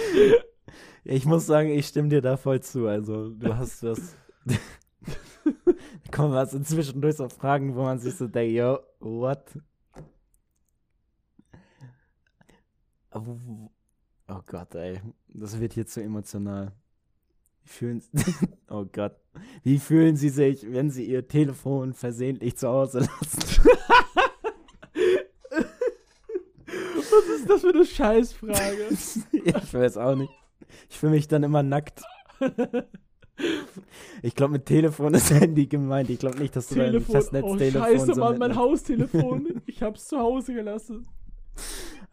[1.04, 2.88] ich muss sagen, ich stimme dir da voll zu.
[2.88, 4.16] Also, du hast was.
[4.46, 9.46] da kommen was so zwischendurch so Fragen, wo man sich so denkt, yo, what?
[14.28, 15.00] Oh Gott, ey.
[15.28, 16.74] Das wird hier zu emotional.
[17.64, 18.02] Wie fühlen
[18.70, 19.16] Oh Gott.
[19.64, 23.20] Wie fühlen Sie sich, wenn Sie Ihr Telefon versehentlich zu Hause lassen?
[27.12, 28.88] Was ist das für eine Scheißfrage?
[28.90, 30.32] ich weiß auch nicht.
[30.90, 32.02] Ich fühle mich dann immer nackt.
[34.22, 36.10] Ich glaube, mit Telefon ist Handy gemeint.
[36.10, 37.14] Ich glaube nicht, dass du Telefon.
[37.14, 38.56] dein Festnetztelefon oh, Scheiße, so Mann, mein.
[38.56, 39.62] Haustelefon.
[39.66, 41.08] Ich hab's zu Hause gelassen.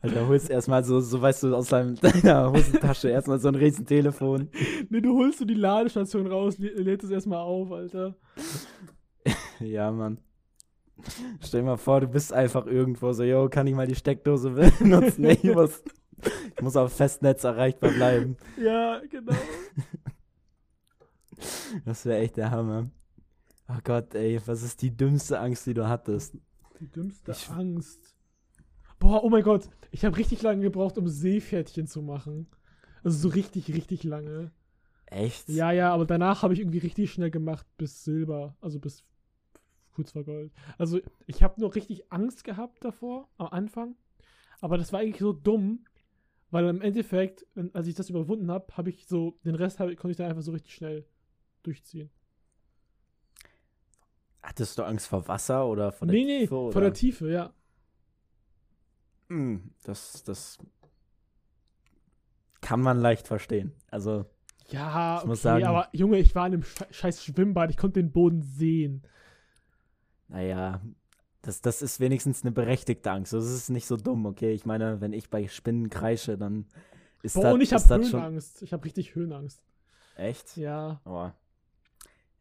[0.01, 3.87] Alter, holst erstmal so, so weißt du, aus deinem- deiner Hosentasche erstmal so ein riesen
[3.87, 4.49] Telefon.
[4.89, 8.17] Nee, du holst du die Ladestation raus, lä- lädst es erstmal auf, Alter.
[9.61, 10.19] Ja, Mann.
[11.41, 14.51] Stell dir mal vor, du bist einfach irgendwo so, yo, kann ich mal die Steckdose
[14.81, 15.23] benutzen?
[15.23, 15.85] Nee, ich muss,
[16.57, 18.37] ich muss auf Festnetz erreichbar bleiben.
[18.59, 19.33] Ja, genau.
[21.85, 22.91] Das wäre echt der Hammer.
[23.69, 26.37] Oh Gott, ey, was ist die dümmste Angst, die du hattest?
[26.81, 28.15] Die dümmste Ich- Angst.
[28.99, 29.69] Boah, oh mein Gott.
[29.91, 32.47] Ich habe richtig lange gebraucht, um Seepferdchen zu machen.
[33.03, 34.53] Also so richtig, richtig lange.
[35.07, 35.49] Echt?
[35.49, 38.57] Ja, ja, aber danach habe ich irgendwie richtig schnell gemacht bis Silber.
[38.61, 39.03] Also bis
[39.93, 40.53] kurz vor Gold.
[40.79, 43.97] Also ich habe nur richtig Angst gehabt davor, am Anfang.
[44.61, 45.85] Aber das war eigentlich so dumm,
[46.53, 50.11] weil im Endeffekt, als ich das überwunden habe, habe ich so, den Rest hab, konnte
[50.13, 51.05] ich dann einfach so richtig schnell
[51.65, 52.11] durchziehen.
[54.43, 56.49] Hattest du Angst vor Wasser oder vor der nee, nee, Tiefe?
[56.49, 56.81] vor oder?
[56.83, 57.53] der Tiefe, ja.
[59.29, 60.59] Hm, das, das
[62.61, 63.73] kann man leicht verstehen.
[63.91, 64.27] Also,
[64.71, 67.77] Ja, Ich okay, muss sagen- aber Junge, ich war in einem sche- scheiß Schwimmbad, ich
[67.77, 69.03] konnte den Boden sehen.
[70.29, 70.81] naja,
[71.43, 73.33] das, das ist wenigstens eine berechtigte Angst.
[73.33, 74.53] Das ist nicht so dumm, okay?
[74.53, 76.67] Ich meine, wenn ich bei Spinnen kreische, dann
[77.23, 78.23] ist Boah, das, und ich habe das schon.
[78.23, 78.63] Höhenangst.
[78.63, 79.61] Ich habe richtig Höhenangst.
[80.17, 80.57] Echt?
[80.57, 81.01] Ja.
[81.05, 81.31] Oh.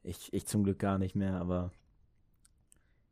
[0.03, 1.71] Ich, ich zum Glück gar nicht mehr, aber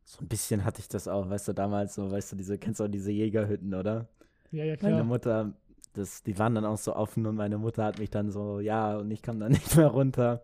[0.04, 2.80] so ein bisschen hatte ich das auch, weißt du, damals so, weißt du, diese, kennst
[2.80, 4.08] du auch diese Jägerhütten, oder?
[4.50, 5.04] Ja, ja, Meine klar.
[5.04, 5.52] Mutter,
[5.92, 8.96] das, die waren dann auch so offen und meine Mutter hat mich dann so, ja,
[8.96, 10.42] und ich kam dann nicht mehr runter.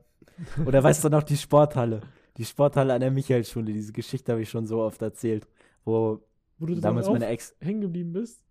[0.64, 2.00] Oder weißt du noch, die Sporthalle.
[2.36, 5.48] Die Sporthalle an der Michaelschule, diese Geschichte habe ich schon so oft erzählt,
[5.84, 6.22] wo
[6.58, 8.42] Wo du damals meine Ex, hängen geblieben bist.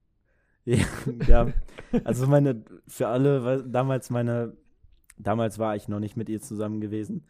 [0.65, 0.77] ja,
[1.27, 1.53] ja,
[2.03, 4.57] also meine, für alle, damals meine,
[5.17, 7.25] damals war ich noch nicht mit ihr zusammen gewesen.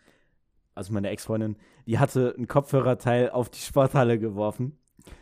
[0.74, 4.78] Also meine Ex-Freundin, die hatte ein Kopfhörerteil auf die Sporthalle geworfen.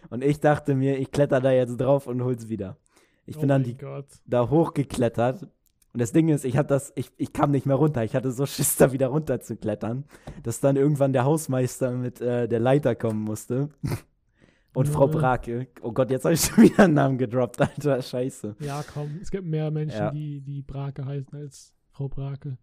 [0.10, 2.78] Und ich dachte mir, ich kletter da jetzt drauf und hol's wieder.
[3.26, 5.48] Ich bin oh dann mein die, da hochgeklettert.
[5.94, 8.04] Und das Ding ist, ich hab das, ich, ich kam nicht mehr runter.
[8.04, 10.06] Ich hatte so Schiss, da wieder runter zu klettern,
[10.42, 13.70] dass dann irgendwann der Hausmeister mit äh, der Leiter kommen musste.
[14.76, 15.18] Und Frau Junge.
[15.20, 15.68] Brake.
[15.84, 18.02] Oh Gott, jetzt habe ich schon wieder einen Namen gedroppt, Alter.
[18.02, 18.56] Scheiße.
[18.60, 19.20] Ja, komm.
[19.22, 20.10] Es gibt mehr Menschen, Ja.
[20.12, 22.58] die, die Brake heißen als Frau Brake.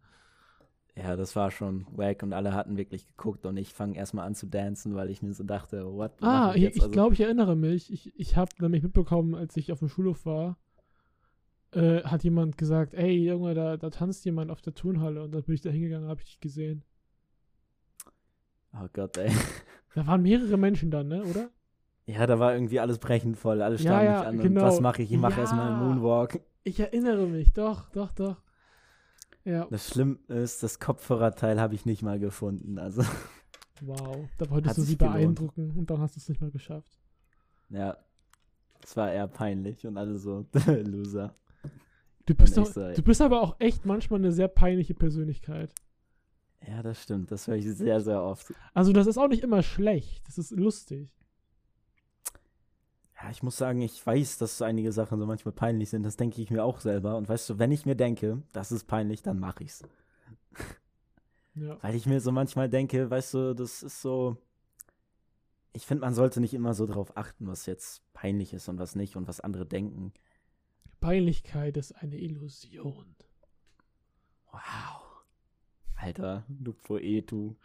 [0.96, 4.34] Ja, das war schon wack und alle hatten wirklich geguckt und ich fange erstmal an
[4.34, 6.10] zu dancen, weil ich mir so dachte, what?
[6.20, 7.92] Ah, ich, ich Also, glaube, ich erinnere mich.
[7.92, 10.58] Ich, ich habe nämlich mitbekommen, als ich auf dem Schulhof war,
[11.72, 15.22] äh, hat jemand gesagt, ey, Junge, da, da tanzt jemand auf der Turnhalle.
[15.22, 16.82] Und dann bin ich da hingegangen, habe ich dich gesehen.
[18.74, 19.30] Oh Gott, ey.
[19.94, 21.50] Da waren mehrere Menschen dann, ne, oder?
[22.06, 23.60] Ja, da war irgendwie alles brechend voll.
[23.60, 24.38] Alle Ja, starren ja, mich an.
[24.38, 24.60] genau.
[24.62, 25.10] Und was mache ich?
[25.10, 25.38] Ich mache Ja.
[25.40, 26.40] erstmal einen Moonwalk.
[26.62, 28.36] Ich erinnere mich, doch, doch, doch.
[29.44, 32.78] Ja, Das Schlimme ist, das Kopfhörerteil habe ich nicht mal gefunden.
[32.78, 33.02] Also,
[33.80, 34.28] wow.
[34.38, 35.16] Da wolltest Hat du sie sich gelohnt.
[35.16, 36.96] beeindrucken und dann hast du es nicht mal geschafft.
[37.70, 37.96] ja.
[38.82, 41.34] Es war eher peinlich und alle so, Loser.
[42.26, 45.74] Du bist, doch, so, du bist aber auch echt manchmal eine sehr peinliche Persönlichkeit.
[46.66, 47.30] Ja, das stimmt.
[47.32, 48.52] Das höre ich sehr, sehr oft.
[48.74, 50.26] Also, das ist auch nicht immer schlecht.
[50.26, 51.10] Das ist lustig.
[53.22, 56.04] Ja, ich muss sagen, ich weiß, dass einige Sachen so manchmal peinlich sind.
[56.04, 57.16] Das denke ich mir auch selber.
[57.16, 59.82] Und weißt du, wenn ich mir denke, das ist peinlich, dann mache ich's.
[61.56, 61.76] Ja.
[61.82, 64.36] Weil ich mir so manchmal denke, weißt du, das ist so.
[65.72, 68.94] Ich finde, man sollte nicht immer so drauf achten, was jetzt peinlich ist und was
[68.94, 70.12] nicht und was andere denken.
[71.00, 73.14] Peinlichkeit ist eine Illusion.
[74.52, 75.22] Wow.
[75.96, 77.56] Alter, du Poet, du.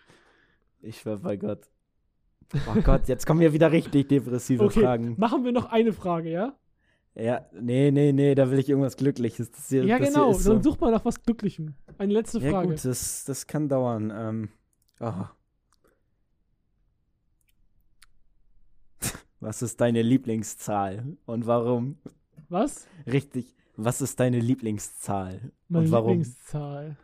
[0.82, 1.68] Ich schwör bei Gott.
[2.68, 5.16] Oh Gott, jetzt kommen ja wieder richtig depressive Okay, Fragen.
[5.18, 6.56] machen wir noch eine Frage, ja?
[7.16, 9.50] Ja, nee, nee, nee, da will ich irgendwas Glückliches.
[9.70, 10.34] Hier, Ja, genau.
[10.34, 10.54] So.
[10.54, 11.74] Dann such mal nach was Glücklichem.
[11.98, 12.68] Eine letzte Ja, Frage.
[12.70, 14.12] gut, das, das kann dauern.
[14.14, 14.50] Ähm,
[15.00, 15.24] oh.
[19.40, 21.98] Was ist deine Lieblingszahl und warum?
[22.50, 22.88] Was?
[23.06, 26.18] Richtig, was ist deine Lieblingszahl Meine und warum?
[26.18, 26.98] Lieblingszahl.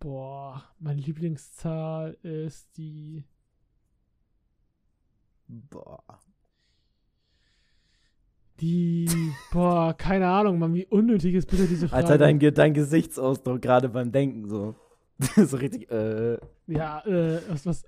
[0.00, 3.24] Boah, meine Lieblingszahl ist die.
[5.48, 6.02] Boah.
[8.60, 9.08] Die,
[9.52, 12.08] boah, keine Ahnung, Mann, wie unnötig ist bitte diese Frage.
[12.08, 14.74] Alter, dein, dein Gesichtsausdruck gerade beim Denken so.
[15.36, 16.38] so richtig, äh.
[16.66, 17.84] Ja, äh, was, was,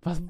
[0.00, 0.22] was,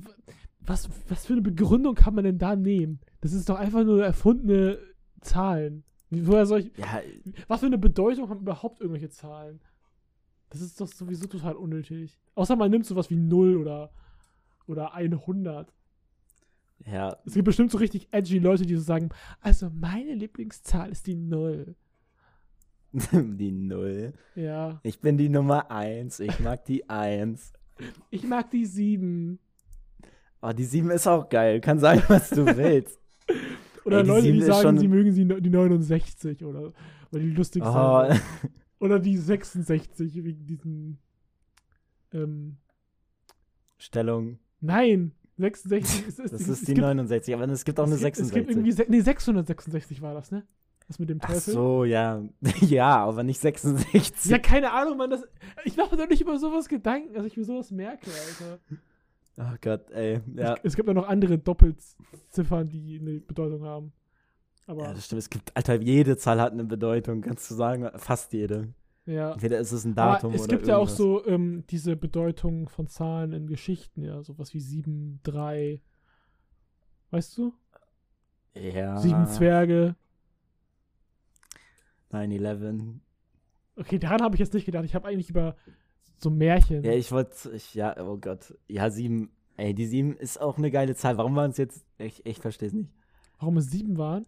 [0.61, 3.01] was, was für eine Begründung kann man denn da nehmen?
[3.21, 4.79] Das ist doch einfach nur erfundene
[5.23, 5.85] Zahlen.
[6.11, 7.01] Woher soll ich, Ja,
[7.49, 9.61] was für eine Bedeutung haben überhaupt irgendwelche Zahlen?
[10.51, 12.19] Das ist doch sowieso total unnötig.
[12.35, 13.91] Außer man nimmt sowas wie 0 oder,
[14.67, 15.73] oder 100.
[16.85, 17.17] ja.
[17.25, 19.09] Es gibt bestimmt so richtig edgy Leute, die so sagen,
[19.41, 21.75] also meine Lieblingszahl ist die 0.
[23.13, 24.13] die Null.
[24.35, 24.79] Ja.
[24.83, 26.21] Ich bin die Nummer eins.
[26.21, 27.55] Ich mag die Eins.
[28.11, 29.39] Ich mag die 7.
[30.43, 31.63] Oh, die Sieben ist auch geil.
[31.63, 33.01] Kann sagen, was du willst.
[33.85, 36.73] Oder Ey, die Leute, die 7 ist sagen, sie mögen sie, die 69 oder,
[37.11, 38.21] oder die lustig Oh, sind.
[38.79, 40.99] Oder die 66 wegen diesen.
[42.13, 42.57] Ähm,
[43.79, 44.39] Stellung.
[44.61, 47.95] nein, 66 ist, ist, Das es ist die gibt, 69, aber es gibt auch eine
[47.95, 48.35] es gibt, es 66.
[48.35, 50.45] gibt irgendwie, nee, 666 war das, ne?
[50.89, 51.55] Das mit dem Ach Teufel.
[51.55, 52.23] so, ja.
[52.61, 54.31] ja, aber nicht 66.
[54.31, 55.11] Ja, keine Ahnung, Mann.
[55.11, 55.25] Das,
[55.65, 58.59] ich mache mir doch nicht über sowas Gedanken, dass ich mir sowas merke, Alter.
[59.39, 60.21] Oh Gott, ey.
[60.35, 60.57] Ja.
[60.63, 63.93] Es gibt ja noch andere Doppelziffern, die eine Bedeutung haben.
[64.67, 65.21] Aber, ja, das stimmt.
[65.21, 67.89] Es gibt, Alter, jede Zahl hat eine Bedeutung, kannst du sagen.
[67.97, 68.75] Fast jede.
[69.07, 69.33] ja.
[69.33, 70.97] Entweder ist es ein Aber Datum es oder gibt ja auch irgendwas.
[70.97, 75.81] so ähm, diese Bedeutung von Zahlen in Geschichten, ja, sowas wie 7, 3.
[77.11, 77.55] Weißt du?
[78.55, 78.99] Ja.
[78.99, 79.97] Sieben Zwerge.
[82.13, 82.99] 9-11.
[83.77, 84.85] Okay, daran habe ich jetzt nicht gedacht.
[84.85, 85.57] Ich habe eigentlich über
[86.23, 86.83] so Märchen.
[86.85, 88.55] Ja, ich wollte, ich, ja, oh Gott.
[88.69, 89.31] Ja, sieben.
[89.57, 91.19] Ey, die sieben ist auch eine geile Zahl.
[91.19, 92.93] Warum waren es jetzt, ich, ich verstehe es nicht.
[93.39, 94.27] Warum es sieben waren?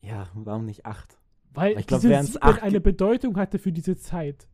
[0.00, 1.18] Ja, warum nicht acht?
[1.52, 4.48] Weil Aber ich glaub, diese wären's sieben acht eine Bedeutung hatte für diese Zeit.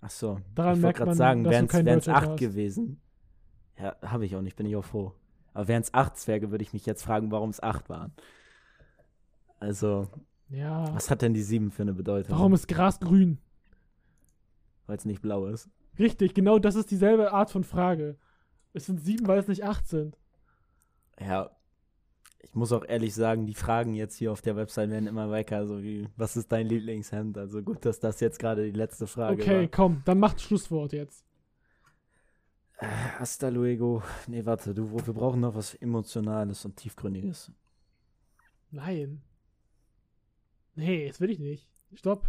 [0.00, 0.40] Ach so.
[0.54, 3.00] Daran ich wollte gerade sagen, wären es acht gewesen.
[3.78, 5.12] Ja, habe ich auch nicht, bin ich auch froh.
[5.52, 8.12] Aber wären es acht Zwerge, würde ich mich jetzt fragen, warum es acht waren.
[9.58, 10.08] Also,
[10.48, 10.94] Ja.
[10.94, 12.32] was hat denn die sieben für eine Bedeutung?
[12.36, 13.38] Warum ist Gras grün?
[14.90, 15.70] Weil es nicht blau ist.
[16.00, 18.18] Richtig, genau das ist dieselbe Art von Frage.
[18.72, 20.18] Es sind sieben, weil es nicht acht sind.
[21.20, 21.48] Ja.
[22.40, 25.64] Ich muss auch ehrlich sagen, die Fragen jetzt hier auf der Website werden immer wecker,
[25.68, 27.38] so wie, was ist dein Lieblingshemd?
[27.38, 29.68] Also gut, dass das jetzt gerade die letzte Frage Okay, war.
[29.68, 31.24] komm, dann macht Schlusswort jetzt.
[32.78, 32.86] Äh,
[33.20, 34.02] Hasta luego.
[34.26, 37.52] Nee, warte, du, wir brauchen noch was Emotionales und Tiefgründiges.
[38.72, 39.22] Nein.
[40.74, 41.68] Nee, das will ich nicht.
[41.94, 42.28] Stopp.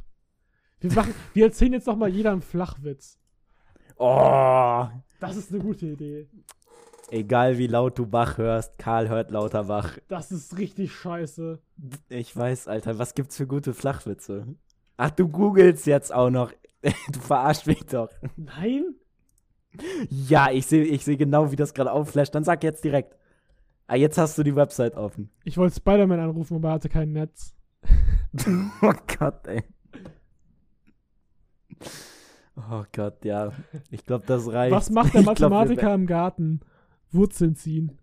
[0.82, 3.20] Wir, machen, wir erzählen jetzt noch mal jeder einen Flachwitz.
[3.98, 4.88] Oh!
[5.20, 6.28] Das ist eine gute Idee.
[7.12, 9.98] Egal wie laut du Bach hörst, Karl hört lauter Bach.
[10.08, 11.60] Das ist richtig scheiße.
[12.10, 14.48] Ich weiß, Alter, was gibt's für gute Flachwitze?
[14.98, 16.52] Ach, du googelst jetzt auch noch.
[17.12, 18.10] Du verarschst mich doch.
[18.38, 18.96] Nein?
[20.10, 22.34] Ja, ich sehe ich seh genau, wie das gerade aufflasht.
[22.34, 23.16] Dann sag jetzt direkt.
[23.86, 25.30] Ah, jetzt hast du die Website offen.
[25.44, 27.54] Ich wollte Spider-Man anrufen, aber er hatte kein Netz.
[28.82, 29.64] oh Gott, ey.
[32.56, 33.54] Oh Gott, ja.
[33.90, 34.74] Ich glaube, das reicht.
[34.76, 36.60] Was macht der glaub, Mathematiker be- im Garten?
[37.12, 37.98] Wurzeln ziehen.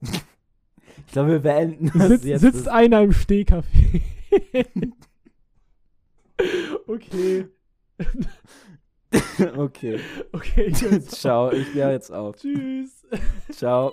[0.00, 2.40] Ich glaube, wir beenden das Sitzt, jetzt.
[2.40, 4.02] sitzt einer im Stehkaffee.
[6.86, 7.46] okay.
[9.56, 10.00] okay.
[10.32, 11.08] Okay, ich.
[11.08, 12.34] Ciao, ich höre jetzt auf.
[12.36, 13.06] Tschüss.
[13.52, 13.92] Ciao.